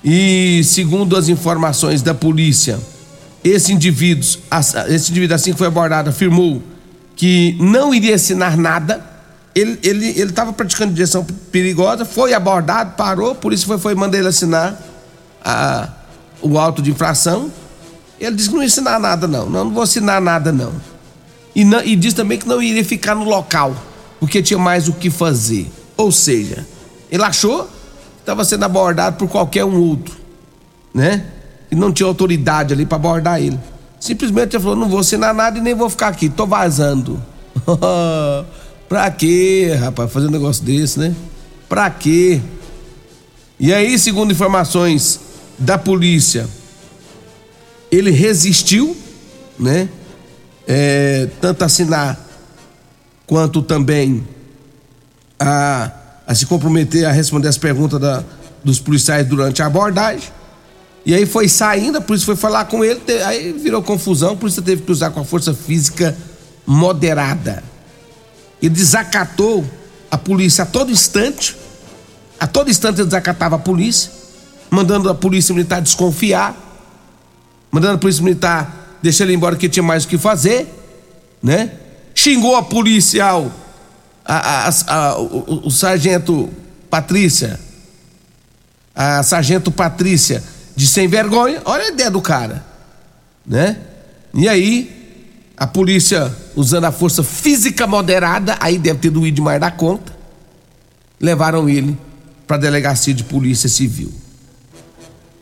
E 0.03 0.61
segundo 0.65 1.15
as 1.15 1.29
informações 1.29 2.01
da 2.01 2.13
polícia, 2.13 2.79
esse 3.43 3.73
indivíduo, 3.73 4.27
esse 4.89 5.11
indivíduo 5.11 5.35
assim 5.35 5.51
que 5.51 5.57
foi 5.57 5.67
abordado, 5.67 6.09
afirmou 6.09 6.61
que 7.15 7.57
não 7.59 7.93
iria 7.93 8.15
assinar 8.15 8.57
nada. 8.57 9.09
Ele 9.53 9.77
ele 9.83 10.07
ele 10.09 10.29
estava 10.29 10.53
praticando 10.53 10.93
direção 10.93 11.25
perigosa, 11.51 12.05
foi 12.05 12.33
abordado, 12.33 12.95
parou, 12.95 13.35
por 13.35 13.51
isso 13.51 13.65
foi 13.65 13.77
foi 13.77 13.95
mandar 13.95 14.17
ele 14.17 14.27
assinar 14.27 14.81
a, 15.43 15.89
o 16.41 16.57
auto 16.57 16.81
de 16.81 16.91
infração. 16.91 17.51
Ele 18.19 18.35
disse 18.35 18.49
que 18.49 18.55
não 18.55 18.61
ia 18.61 18.67
assinar 18.67 18.99
nada 18.99 19.27
não, 19.27 19.49
não, 19.49 19.65
não 19.65 19.71
vou 19.73 19.83
assinar 19.83 20.21
nada 20.21 20.51
não. 20.51 20.73
E, 21.53 21.65
não, 21.65 21.83
e 21.83 21.95
diz 21.95 22.13
também 22.13 22.37
que 22.37 22.47
não 22.47 22.61
iria 22.61 22.85
ficar 22.85 23.13
no 23.13 23.25
local, 23.25 23.75
porque 24.19 24.41
tinha 24.41 24.59
mais 24.59 24.87
o 24.87 24.93
que 24.93 25.09
fazer. 25.09 25.69
Ou 25.97 26.11
seja, 26.11 26.65
ele 27.11 27.23
achou 27.23 27.65
que 27.65 28.21
estava 28.21 28.45
sendo 28.45 28.63
abordado 28.63 29.17
por 29.17 29.27
qualquer 29.27 29.65
um 29.65 29.77
outro, 29.77 30.15
né? 30.93 31.25
E 31.71 31.75
não 31.75 31.91
tinha 31.91 32.05
autoridade 32.05 32.73
ali 32.73 32.85
para 32.85 32.97
abordar 32.97 33.41
ele. 33.41 33.57
Simplesmente 33.99 34.55
ele 34.55 34.63
falou: 34.63 34.75
não 34.75 34.89
vou 34.89 34.99
assinar 34.99 35.33
nada 35.33 35.57
e 35.57 35.61
nem 35.61 35.73
vou 35.73 35.89
ficar 35.89 36.09
aqui, 36.09 36.27
tô 36.27 36.45
vazando. 36.45 37.21
pra 38.89 39.09
quê, 39.09 39.73
rapaz, 39.79 40.11
fazer 40.11 40.27
um 40.27 40.31
negócio 40.31 40.63
desse, 40.63 40.99
né? 40.99 41.15
Pra 41.69 41.89
quê? 41.89 42.41
E 43.59 43.73
aí, 43.73 43.97
segundo 43.97 44.31
informações 44.31 45.19
da 45.57 45.77
polícia, 45.77 46.47
ele 47.91 48.11
resistiu, 48.11 48.97
né? 49.57 49.87
É, 50.67 51.29
tanto 51.39 51.63
assinar 51.63 52.19
quanto 53.27 53.61
também 53.61 54.27
a, 55.39 55.91
a 56.27 56.35
se 56.35 56.45
comprometer 56.45 57.05
a 57.05 57.11
responder 57.11 57.47
as 57.47 57.57
perguntas 57.57 57.99
da, 57.99 58.23
dos 58.63 58.79
policiais 58.79 59.27
durante 59.27 59.61
a 59.61 59.67
abordagem. 59.67 60.27
E 61.05 61.15
aí 61.15 61.25
foi 61.25 61.47
saindo, 61.47 61.97
a 61.97 62.01
polícia 62.01 62.25
foi 62.25 62.35
falar 62.35 62.65
com 62.65 62.85
ele, 62.85 63.01
aí 63.25 63.51
virou 63.53 63.81
confusão, 63.81 64.33
a 64.33 64.35
polícia 64.35 64.61
teve 64.61 64.83
que 64.83 64.91
usar 64.91 65.09
com 65.09 65.19
a 65.19 65.23
força 65.23 65.53
física 65.53 66.15
moderada. 66.65 67.63
E 68.61 68.69
desacatou 68.69 69.65
a 70.11 70.17
polícia 70.17 70.63
a 70.63 70.67
todo 70.67 70.91
instante, 70.91 71.57
a 72.39 72.45
todo 72.45 72.69
instante 72.69 72.99
ele 72.99 73.05
desacatava 73.05 73.55
a 73.55 73.59
polícia, 73.59 74.11
mandando 74.69 75.09
a 75.09 75.15
polícia 75.15 75.53
militar 75.55 75.81
desconfiar, 75.81 76.55
mandando 77.71 77.95
a 77.95 77.97
polícia 77.97 78.23
militar 78.23 78.99
deixar 79.01 79.23
ele 79.23 79.33
embora 79.33 79.55
que 79.55 79.67
tinha 79.67 79.81
mais 79.81 80.03
o 80.03 80.07
que 80.07 80.19
fazer, 80.19 80.67
né? 81.41 81.71
Xingou 82.13 82.55
a 82.55 82.61
policial, 82.61 83.51
a, 84.23 84.67
a, 84.67 84.69
a, 84.87 85.19
o, 85.19 85.67
o 85.67 85.71
sargento 85.71 86.47
Patrícia, 86.91 87.59
a 88.93 89.23
sargento 89.23 89.71
Patrícia 89.71 90.43
de 90.75 90.87
sem 90.87 91.07
vergonha, 91.07 91.61
olha 91.65 91.85
a 91.85 91.87
ideia 91.89 92.11
do 92.11 92.21
cara, 92.21 92.65
né? 93.45 93.77
E 94.33 94.47
aí, 94.47 95.01
a 95.57 95.67
polícia, 95.67 96.33
usando 96.55 96.85
a 96.85 96.91
força 96.91 97.23
física 97.23 97.85
moderada, 97.85 98.57
aí 98.59 98.77
deve 98.77 98.99
ter 98.99 99.09
doído 99.09 99.35
demais 99.35 99.59
da 99.59 99.69
conta, 99.69 100.15
levaram 101.19 101.69
ele 101.69 101.97
para 102.47 102.57
a 102.57 102.59
delegacia 102.59 103.13
de 103.13 103.23
polícia 103.23 103.69
civil. 103.69 104.11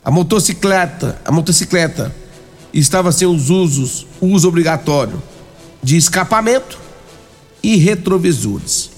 A 0.03 0.11
motocicleta, 0.11 1.21
a 1.23 1.31
motocicleta 1.31 2.13
estava 2.73 3.11
sem 3.11 3.27
os 3.27 3.49
usos, 3.49 4.07
uso 4.19 4.47
obrigatório 4.47 5.21
de 5.81 5.97
escapamento 5.97 6.79
e 7.63 7.77
retrovisores. 7.77 8.89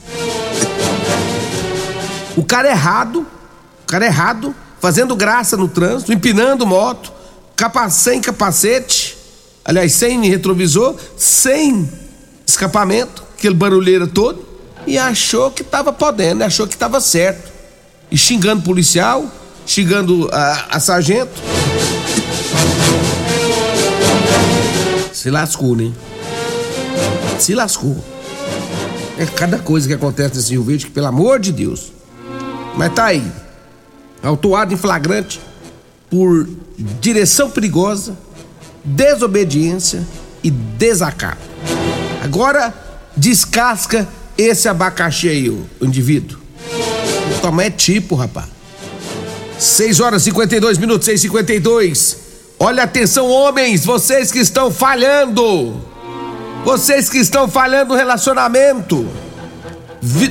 O 2.35 2.43
cara 2.43 2.69
errado, 2.69 3.25
o 3.83 3.87
cara 3.87 4.05
errado, 4.05 4.55
fazendo 4.81 5.15
graça 5.15 5.55
no 5.55 5.67
trânsito, 5.67 6.11
empinando 6.11 6.65
moto, 6.65 7.13
sem 7.91 8.19
capacete, 8.19 9.15
aliás, 9.63 9.93
sem 9.93 10.27
retrovisor, 10.27 10.95
sem 11.15 11.87
escapamento, 12.45 13.23
aquele 13.37 13.53
barulheiro 13.53 14.07
todo, 14.07 14.43
e 14.87 14.97
achou 14.97 15.51
que 15.51 15.61
estava 15.61 15.93
podendo, 15.93 16.43
achou 16.43 16.67
que 16.67 16.73
estava 16.73 16.99
certo. 16.99 17.51
E 18.09 18.17
xingando 18.17 18.63
policial, 18.63 19.31
xingando 19.65 20.27
a, 20.33 20.77
a 20.77 20.79
sargento. 20.79 21.39
Se 25.13 25.29
lascou, 25.29 25.75
né? 25.75 25.93
Se 27.39 27.53
lascou. 27.53 28.03
É 29.19 29.25
cada 29.27 29.59
coisa 29.59 29.87
que 29.87 29.93
acontece 29.93 30.35
nesse 30.35 30.51
Rio 30.51 30.63
Verde 30.63 30.87
que, 30.87 30.91
pelo 30.91 31.05
amor 31.05 31.39
de 31.39 31.51
Deus. 31.51 31.93
Mas 32.75 32.91
tá 32.93 33.05
aí 33.05 33.23
autuado 34.21 34.73
em 34.73 34.77
flagrante 34.77 35.39
por 36.09 36.47
direção 36.77 37.49
perigosa, 37.49 38.17
desobediência 38.83 40.05
e 40.43 40.49
desacato. 40.49 41.41
Agora 42.23 42.73
descasca 43.15 44.07
esse 44.37 44.67
abacaxi 44.67 45.29
aí, 45.29 45.49
o 45.49 45.67
indivíduo. 45.81 46.39
Toma 47.41 47.63
é 47.63 47.69
tipo, 47.69 48.15
rapaz. 48.15 48.47
6 49.57 49.99
horas 49.99 50.21
e 50.23 50.25
52 50.25 50.77
minutos, 50.77 51.05
6 51.05 51.19
e 51.19 51.21
52 51.23 52.21
Olha 52.63 52.83
atenção, 52.83 53.27
homens, 53.27 53.83
vocês 53.83 54.31
que 54.31 54.37
estão 54.37 54.69
falhando. 54.69 55.81
Vocês 56.63 57.09
que 57.09 57.17
estão 57.17 57.47
falhando 57.47 57.93
no 57.93 57.95
relacionamento. 57.95 59.09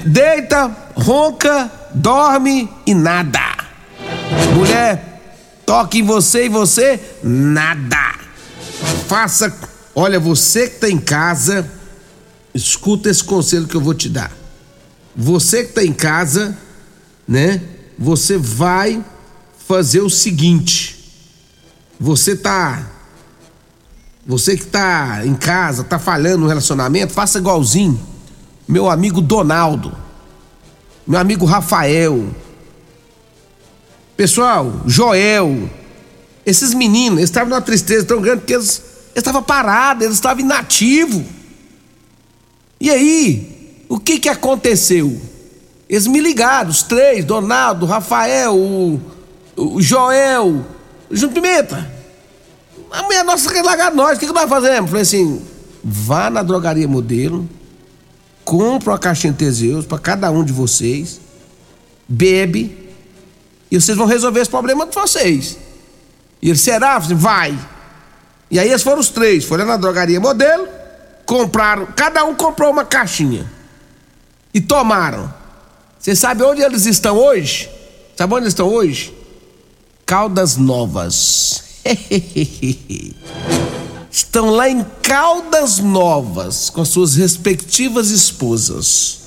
Deita, 0.06 0.70
ronca, 0.94 1.68
dorme 1.92 2.70
e 2.86 2.94
nada. 2.94 3.49
Mulher, 4.54 5.20
toque 5.66 5.98
em 5.98 6.02
você 6.02 6.46
e 6.46 6.48
você, 6.48 7.00
nada. 7.22 8.14
Faça. 9.06 9.52
Olha, 9.94 10.20
você 10.20 10.68
que 10.68 10.74
está 10.76 10.88
em 10.88 10.98
casa, 10.98 11.70
escuta 12.54 13.10
esse 13.10 13.24
conselho 13.24 13.66
que 13.66 13.76
eu 13.76 13.80
vou 13.80 13.94
te 13.94 14.08
dar. 14.08 14.32
Você 15.16 15.64
que 15.64 15.70
está 15.70 15.84
em 15.84 15.92
casa, 15.92 16.56
né? 17.26 17.60
Você 17.98 18.36
vai 18.36 19.04
fazer 19.66 20.00
o 20.00 20.10
seguinte. 20.10 21.12
Você 21.98 22.36
tá. 22.36 22.86
Você 24.26 24.56
que 24.56 24.66
tá 24.66 25.22
em 25.24 25.34
casa, 25.34 25.82
tá 25.82 25.98
falhando 25.98 26.38
no 26.38 26.46
relacionamento, 26.46 27.12
faça 27.12 27.38
igualzinho. 27.38 28.00
Meu 28.66 28.88
amigo 28.88 29.20
Donaldo. 29.20 29.92
Meu 31.06 31.18
amigo 31.18 31.44
Rafael 31.44 32.28
Pessoal, 34.20 34.82
Joel, 34.84 35.70
esses 36.44 36.74
meninos, 36.74 37.20
eles 37.20 37.30
estavam 37.30 37.48
numa 37.48 37.62
tristeza 37.62 38.04
tão 38.04 38.20
grande 38.20 38.40
porque 38.40 38.52
eles, 38.52 38.82
estavam 39.14 39.42
parados, 39.42 40.04
eles 40.04 40.16
estavam 40.16 40.44
inativos. 40.44 41.22
E 42.78 42.90
aí, 42.90 43.82
o 43.88 43.98
que 43.98 44.18
que 44.18 44.28
aconteceu? 44.28 45.18
Eles 45.88 46.06
me 46.06 46.20
ligaram, 46.20 46.68
os 46.68 46.82
três, 46.82 47.24
Donaldo, 47.24 47.86
Rafael, 47.86 48.54
o, 48.54 49.00
o 49.56 49.80
Joel, 49.80 50.66
Junto 51.10 51.32
Pimenta. 51.32 51.90
A 52.90 53.02
mulher 53.04 53.24
nossa 53.24 53.50
quer 53.50 53.64
largar 53.64 53.90
nós, 53.90 54.18
o 54.18 54.20
que, 54.20 54.26
que 54.26 54.34
nós 54.34 54.50
fazemos? 54.50 54.90
Falei 54.90 55.02
assim, 55.02 55.40
vá 55.82 56.28
na 56.28 56.42
drogaria 56.42 56.86
modelo, 56.86 57.48
compra 58.44 58.92
uma 58.92 58.98
caixinha 58.98 59.32
de 59.32 59.38
Teseus 59.38 59.86
para 59.86 59.98
cada 59.98 60.30
um 60.30 60.44
de 60.44 60.52
vocês, 60.52 61.18
bebe, 62.06 62.79
e 63.70 63.80
vocês 63.80 63.96
vão 63.96 64.06
resolver 64.06 64.40
esse 64.40 64.50
problema 64.50 64.86
de 64.86 64.94
vocês. 64.94 65.56
E 66.42 66.48
ele, 66.48 66.58
será? 66.58 66.98
Vai. 66.98 67.56
E 68.50 68.58
aí 68.58 68.68
eles 68.68 68.82
foram 68.82 68.98
os 69.00 69.10
três, 69.10 69.44
foram 69.44 69.64
na 69.64 69.76
drogaria 69.76 70.18
modelo, 70.18 70.66
compraram, 71.24 71.86
cada 71.94 72.24
um 72.24 72.34
comprou 72.34 72.70
uma 72.70 72.84
caixinha. 72.84 73.48
E 74.52 74.60
tomaram. 74.60 75.32
Você 75.98 76.16
sabe 76.16 76.42
onde 76.42 76.60
eles 76.62 76.86
estão 76.86 77.16
hoje? 77.16 77.70
Sabe 78.16 78.34
onde 78.34 78.44
eles 78.44 78.52
estão 78.52 78.68
hoje? 78.68 79.14
Caldas 80.04 80.56
Novas. 80.56 81.62
estão 84.10 84.50
lá 84.50 84.68
em 84.68 84.84
Caldas 85.02 85.78
Novas 85.78 86.68
com 86.68 86.80
as 86.80 86.88
suas 86.88 87.14
respectivas 87.14 88.10
esposas. 88.10 89.20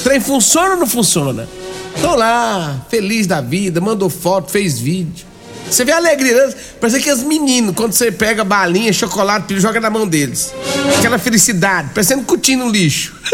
O 0.00 0.02
trem 0.02 0.20
funciona 0.20 0.70
ou 0.70 0.76
não 0.78 0.86
funciona? 0.86 1.46
Estão 1.94 2.16
lá, 2.16 2.84
feliz 2.88 3.26
da 3.26 3.40
vida, 3.40 3.80
mandou 3.80 4.10
foto, 4.10 4.50
fez 4.50 4.78
vídeo. 4.78 5.26
Você 5.70 5.84
vê 5.84 5.92
a 5.92 5.96
alegria, 5.96 6.46
né? 6.46 6.54
parece 6.80 7.00
que 7.00 7.10
os 7.10 7.22
meninos, 7.22 7.74
quando 7.74 7.92
você 7.92 8.12
pega 8.12 8.44
balinha, 8.44 8.92
chocolate, 8.92 9.58
joga 9.58 9.80
na 9.80 9.90
mão 9.90 10.06
deles. 10.06 10.52
Aquela 10.98 11.18
felicidade, 11.18 11.90
parecendo 11.94 12.22
cutinho 12.24 12.66
no 12.66 12.70
lixo. 12.70 13.14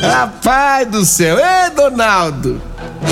Rapaz 0.00 0.88
do 0.88 1.04
céu, 1.04 1.38
ê 1.38 1.70
Donaldo! 1.70 2.60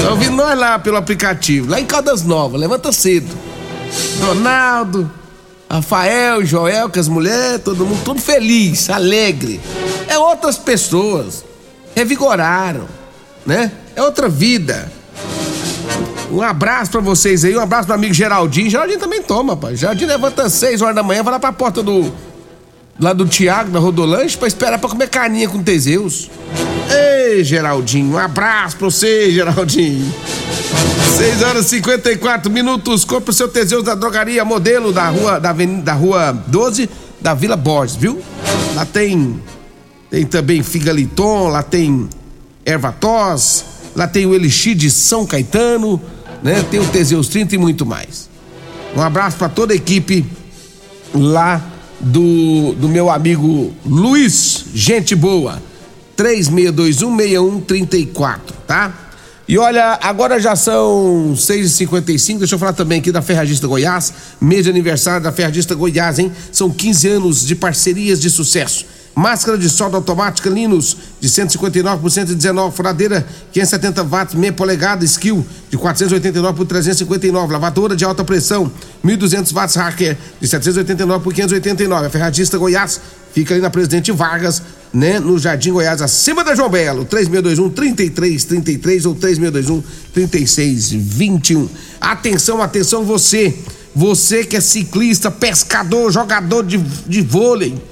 Tá 0.02 0.11
ouvindo 0.11 0.37
nós 0.37 0.59
lá 0.59 0.78
pelo 0.78 0.96
aplicativo, 0.96 1.70
lá 1.70 1.80
em 1.80 1.87
Caldas 1.87 2.22
Novas, 2.22 2.61
levanta 2.61 2.90
cedo. 2.92 3.28
Donaldo, 4.18 5.11
Rafael, 5.70 6.44
Joel, 6.44 6.88
com 6.88 6.98
as 6.98 7.06
mulheres, 7.06 7.62
todo 7.62 7.87
mundo, 7.87 8.02
tudo 8.04 8.20
feliz, 8.20 8.90
alegre. 8.90 9.61
É 10.09 10.18
outras 10.18 10.56
pessoas 10.56 11.44
revigoraram, 11.94 12.87
né? 13.44 13.72
É 13.94 14.03
outra 14.03 14.29
vida. 14.29 14.90
Um 16.31 16.42
abraço 16.42 16.92
para 16.92 17.00
vocês 17.00 17.44
aí, 17.44 17.57
um 17.57 17.61
abraço 17.61 17.87
pro 17.87 17.94
amigo 17.94 18.14
Geraldinho. 18.14 18.70
Geraldinho 18.70 19.00
também 19.00 19.20
toma, 19.20 19.57
pai. 19.57 19.74
Geraldinho 19.74 20.09
levanta 20.09 20.44
às 20.44 20.53
6 20.53 20.81
horas 20.81 20.94
da 20.94 21.03
manhã, 21.03 21.22
vai 21.22 21.33
lá 21.33 21.40
pra 21.40 21.53
porta 21.53 21.83
do. 21.83 22.12
lá 23.00 23.12
do 23.12 23.26
Tiago, 23.26 23.70
da 23.70 23.81
Rodolanche, 23.81 24.37
pra 24.37 24.46
esperar 24.46 24.79
pra 24.79 24.88
comer 24.88 25.09
carninha 25.09 25.48
com 25.48 25.62
Teseus. 25.62 26.31
Ei, 26.88 27.42
Geraldinho, 27.42 28.14
um 28.14 28.18
abraço 28.18 28.76
pra 28.76 28.87
você, 28.87 29.31
Geraldinho. 29.33 30.12
6 31.16 31.42
horas 31.42 31.66
e 31.66 31.68
54 31.70 32.50
minutos. 32.50 33.05
Compre 33.05 33.31
o 33.31 33.35
seu 33.35 33.48
Teseus 33.48 33.83
da 33.83 33.96
drogaria 33.96 34.44
modelo 34.44 34.92
da 34.92 35.09
rua, 35.09 35.40
da, 35.40 35.50
avenida, 35.50 35.83
da 35.83 35.92
rua 35.94 36.33
12 36.46 36.88
da 37.20 37.35
Vila 37.35 37.57
Borges, 37.57 37.96
viu? 37.96 38.22
Lá 38.74 38.85
tem 38.85 39.42
tem 40.11 40.27
também 40.27 40.62
Figaliton, 40.62 41.49
lá 41.49 41.62
tem 41.62 42.07
Ervatós, 42.66 43.64
lá 43.94 44.09
tem 44.09 44.27
o 44.27 44.35
Elixir 44.35 44.75
de 44.75 44.90
São 44.90 45.25
Caetano, 45.25 46.03
né? 46.42 46.62
Tem 46.70 46.81
o 46.81 46.88
Teseus 46.88 47.29
30 47.29 47.55
e 47.55 47.59
muito 47.59 47.87
mais. 47.87 48.29
Um 48.96 49.01
abraço 49.01 49.37
para 49.37 49.49
toda 49.49 49.73
a 49.73 49.77
equipe 49.77 50.27
lá 51.14 51.64
do, 52.01 52.75
do 52.75 52.88
meu 52.88 53.09
amigo 53.09 53.73
Luiz, 53.87 54.64
gente 54.75 55.14
boa. 55.14 55.62
36216134, 56.16 58.38
tá? 58.66 58.92
E 59.49 59.57
olha, 59.59 59.99
agora 60.03 60.38
já 60.38 60.55
são 60.55 61.33
6h55. 61.35 62.38
Deixa 62.38 62.57
eu 62.57 62.59
falar 62.59 62.73
também 62.73 63.01
aqui 63.01 63.11
da 63.11 63.23
Ferragista 63.23 63.66
Goiás, 63.66 64.12
mês 64.40 64.64
de 64.64 64.70
aniversário 64.70 65.23
da 65.23 65.33
Ferragista 65.33 65.75
Goiás, 65.75 66.18
hein? 66.18 66.31
São 66.53 66.70
15 66.70 67.09
anos 67.09 67.46
de 67.46 67.57
parcerias 67.57 68.20
de 68.20 68.29
sucesso. 68.29 68.85
Máscara 69.14 69.59
de 69.59 69.68
solda 69.68 69.96
automática 69.96 70.49
Linus 70.49 70.96
de 71.20 71.29
159 71.29 72.01
por 72.01 72.11
119, 72.11 72.77
furadeira 72.77 73.27
570 73.53 74.05
watts, 74.05 74.35
meia 74.35 74.53
polegada, 74.53 75.05
skill 75.05 75.44
de 75.68 75.77
489 75.77 76.57
por 76.57 76.66
359, 76.66 77.53
lavadora 77.53 77.96
de 77.96 78.05
alta 78.05 78.23
pressão 78.23 78.70
1200 79.03 79.53
watts 79.53 79.75
hacker 79.75 80.16
de 80.40 80.46
789 80.46 81.25
por 81.25 81.35
589. 81.35 82.07
A 82.07 82.11
Ferragista 82.11 82.57
Goiás 82.57 83.01
fica 83.35 83.53
ali 83.53 83.61
na 83.61 83.68
Presidente 83.68 84.12
Vargas, 84.12 84.62
né, 84.92 85.18
no 85.18 85.38
Jardim 85.38 85.73
Goiás, 85.73 86.01
acima 86.01 86.44
da 86.44 86.55
João 86.55 86.70
Belo, 86.70 87.05
3621 87.05 87.70
3333 87.70 89.07
ou 89.07 89.14
3621 89.16 89.83
3621. 90.14 91.68
Atenção, 92.01 92.62
atenção 92.62 93.05
você, 93.05 93.59
você 93.94 94.44
que 94.44 94.57
é 94.57 94.61
ciclista, 94.61 95.33
pescador, 95.33 96.12
jogador 96.12 96.64
de, 96.64 96.79
de 96.79 97.23
vôlei 97.23 97.90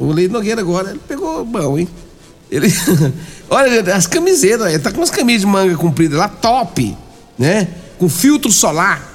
o 0.00 0.12
Leite 0.12 0.32
Nogueira 0.32 0.62
agora, 0.62 0.90
ele 0.90 1.00
pegou 1.06 1.44
bom, 1.44 1.78
hein? 1.78 1.86
Ele. 2.50 2.72
Olha, 3.50 3.94
as 3.94 4.06
camisetas, 4.06 4.68
ele 4.68 4.78
tá 4.78 4.90
com 4.90 4.96
umas 4.96 5.10
camisas 5.10 5.42
de 5.42 5.46
manga 5.46 5.76
comprida 5.76 6.16
lá, 6.16 6.26
top, 6.26 6.96
né? 7.38 7.68
Com 7.98 8.08
filtro 8.08 8.50
solar. 8.50 9.06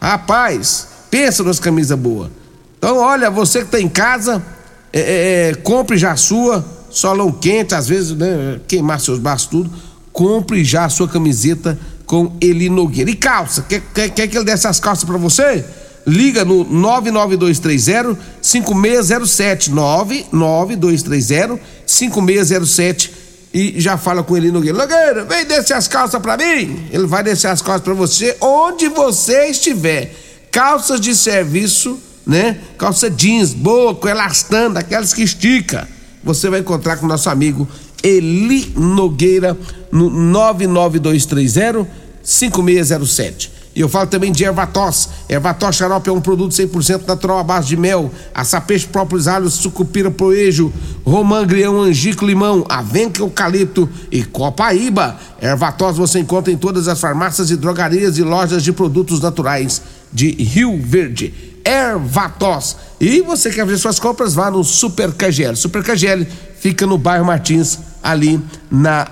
Rapaz, 0.00 0.88
pensa 1.10 1.42
nas 1.42 1.60
camisas 1.60 1.98
boas. 1.98 2.30
Então, 2.78 2.98
olha, 2.98 3.30
você 3.30 3.64
que 3.64 3.70
tá 3.70 3.80
em 3.80 3.88
casa, 3.88 4.44
é, 4.92 5.00
é, 5.00 5.50
é, 5.50 5.54
compre 5.54 5.96
já 5.96 6.12
a 6.12 6.16
sua, 6.16 6.64
solão 6.90 7.32
quente, 7.32 7.74
às 7.74 7.88
vezes, 7.88 8.16
né? 8.16 8.60
Queimar 8.68 9.00
seus 9.00 9.18
braços 9.18 9.48
tudo. 9.48 9.70
Compre 10.12 10.64
já 10.64 10.84
a 10.84 10.88
sua 10.88 11.08
camiseta 11.08 11.78
com 12.06 12.36
Eli 12.40 12.68
Nogueira. 12.68 13.10
E 13.10 13.14
calça, 13.14 13.62
quer, 13.62 13.82
quer, 13.92 14.08
quer 14.10 14.28
que 14.28 14.36
ele 14.36 14.44
desse 14.44 14.66
as 14.66 14.78
calças 14.78 15.04
para 15.04 15.18
você? 15.18 15.64
Liga 16.06 16.44
no 16.44 16.64
99230 16.64 18.18
5607 18.42 19.70
99230 19.70 21.58
5607 21.86 23.24
e 23.54 23.80
já 23.80 23.96
fala 23.96 24.22
com 24.24 24.36
ele 24.36 24.50
Nogueira. 24.50 24.76
Nogueira, 24.76 25.24
vem 25.24 25.44
descer 25.44 25.74
as 25.74 25.86
calças 25.86 26.20
para 26.20 26.36
mim. 26.36 26.88
Ele 26.90 27.06
vai 27.06 27.22
descer 27.22 27.46
as 27.46 27.62
calças 27.62 27.84
para 27.84 27.94
você 27.94 28.36
onde 28.40 28.88
você 28.88 29.46
estiver. 29.46 30.12
Calças 30.50 31.00
de 31.00 31.14
serviço, 31.14 32.00
né? 32.26 32.58
Calça 32.76 33.08
jeans 33.08 33.54
boa, 33.54 33.94
com 33.94 34.08
elastano, 34.08 34.76
aquelas 34.76 35.14
que 35.14 35.22
estica. 35.22 35.86
Você 36.24 36.50
vai 36.50 36.60
encontrar 36.60 36.96
com 36.96 37.06
nosso 37.06 37.30
amigo 37.30 37.68
Eli 38.02 38.72
Nogueira 38.76 39.56
no 39.92 40.10
99230 40.10 41.86
5607. 42.24 43.53
E 43.74 43.80
eu 43.80 43.88
falo 43.88 44.06
também 44.06 44.30
de 44.30 44.44
ervatos. 44.44 45.08
Ervatos 45.28 45.76
xarope 45.76 46.08
é 46.08 46.12
um 46.12 46.20
produto 46.20 46.52
100% 46.52 47.06
natural 47.06 47.38
à 47.38 47.42
base 47.42 47.68
de 47.68 47.76
mel, 47.76 48.12
açapeixe, 48.32 48.86
próprios 48.86 49.26
alhos, 49.26 49.54
sucupira, 49.54 50.10
poejo, 50.10 50.72
romã, 51.04 51.44
grião, 51.44 51.80
angico, 51.80 52.24
limão, 52.24 52.64
avenca, 52.68 53.20
eucalipto 53.20 53.88
e 54.10 54.22
copaíba. 54.22 55.18
Ervatos 55.42 55.96
você 55.96 56.20
encontra 56.20 56.52
em 56.52 56.56
todas 56.56 56.86
as 56.86 57.00
farmácias 57.00 57.50
e 57.50 57.56
drogarias 57.56 58.16
e 58.16 58.22
lojas 58.22 58.62
de 58.62 58.72
produtos 58.72 59.20
naturais 59.20 59.82
de 60.12 60.30
Rio 60.30 60.80
Verde. 60.80 61.34
Ervatos. 61.64 62.76
E 63.00 63.20
você 63.22 63.50
quer 63.50 63.64
fazer 63.64 63.78
suas 63.78 63.98
compras, 63.98 64.34
vá 64.34 64.50
no 64.50 64.62
Super 64.62 65.12
KGL. 65.12 65.56
Super 65.56 65.82
KGL 65.82 66.26
fica 66.60 66.86
no 66.86 66.96
bairro 66.96 67.24
Martins, 67.24 67.78
ali 68.02 68.40
na 68.70 69.08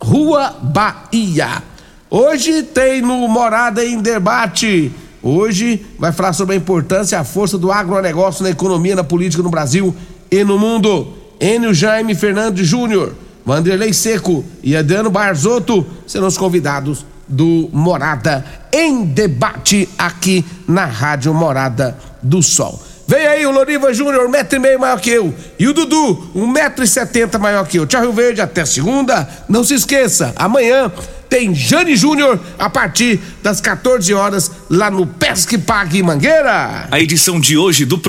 Rua 0.00 0.56
Bahia. 0.62 1.69
Hoje 2.10 2.64
tem 2.64 3.00
no 3.00 3.28
Morada 3.28 3.84
em 3.84 4.02
Debate. 4.02 4.90
Hoje 5.22 5.86
vai 5.96 6.10
falar 6.10 6.32
sobre 6.32 6.56
a 6.56 6.58
importância 6.58 7.14
e 7.14 7.18
a 7.18 7.22
força 7.22 7.56
do 7.56 7.70
agronegócio 7.70 8.42
na 8.42 8.50
economia, 8.50 8.96
na 8.96 9.04
política 9.04 9.44
no 9.44 9.48
Brasil 9.48 9.94
e 10.28 10.42
no 10.42 10.58
mundo. 10.58 11.14
Enio 11.40 11.72
Jaime 11.72 12.16
Fernandes 12.16 12.66
Júnior, 12.66 13.14
Vanderlei 13.46 13.92
Seco 13.92 14.44
e 14.60 14.76
Adriano 14.76 15.08
Barzotto 15.08 15.86
serão 16.04 16.26
os 16.26 16.36
convidados 16.36 17.06
do 17.28 17.70
Morada 17.72 18.44
em 18.72 19.04
Debate 19.04 19.88
aqui 19.96 20.44
na 20.66 20.86
Rádio 20.86 21.32
Morada 21.32 21.96
do 22.20 22.42
Sol. 22.42 22.82
Vem 23.10 23.26
aí 23.26 23.44
o 23.44 23.50
Loriva 23.50 23.92
Júnior, 23.92 24.24
um 24.24 24.30
metro 24.30 24.54
e 24.54 24.60
meio 24.60 24.78
maior 24.78 25.00
que 25.00 25.10
eu. 25.10 25.34
E 25.58 25.66
o 25.66 25.72
Dudu, 25.72 26.30
um 26.32 26.46
metro 26.46 26.84
e 26.84 26.86
setenta 26.86 27.40
maior 27.40 27.66
que 27.66 27.76
eu. 27.76 27.84
Tchau, 27.84 28.02
Rio 28.02 28.12
Verde, 28.12 28.40
até 28.40 28.64
segunda. 28.64 29.28
Não 29.48 29.64
se 29.64 29.74
esqueça, 29.74 30.32
amanhã 30.36 30.92
tem 31.30 31.54
Jane 31.54 31.94
Júnior 31.94 32.40
a 32.58 32.68
partir 32.68 33.20
das 33.40 33.60
14 33.60 34.12
horas 34.12 34.50
lá 34.68 34.90
no 34.90 35.06
Pesque 35.06 35.56
Pague 35.56 36.02
Mangueira. 36.02 36.88
A 36.90 37.00
edição 37.00 37.38
de 37.38 37.56
hoje 37.56 37.84
do 37.84 37.96
programa 37.96 38.08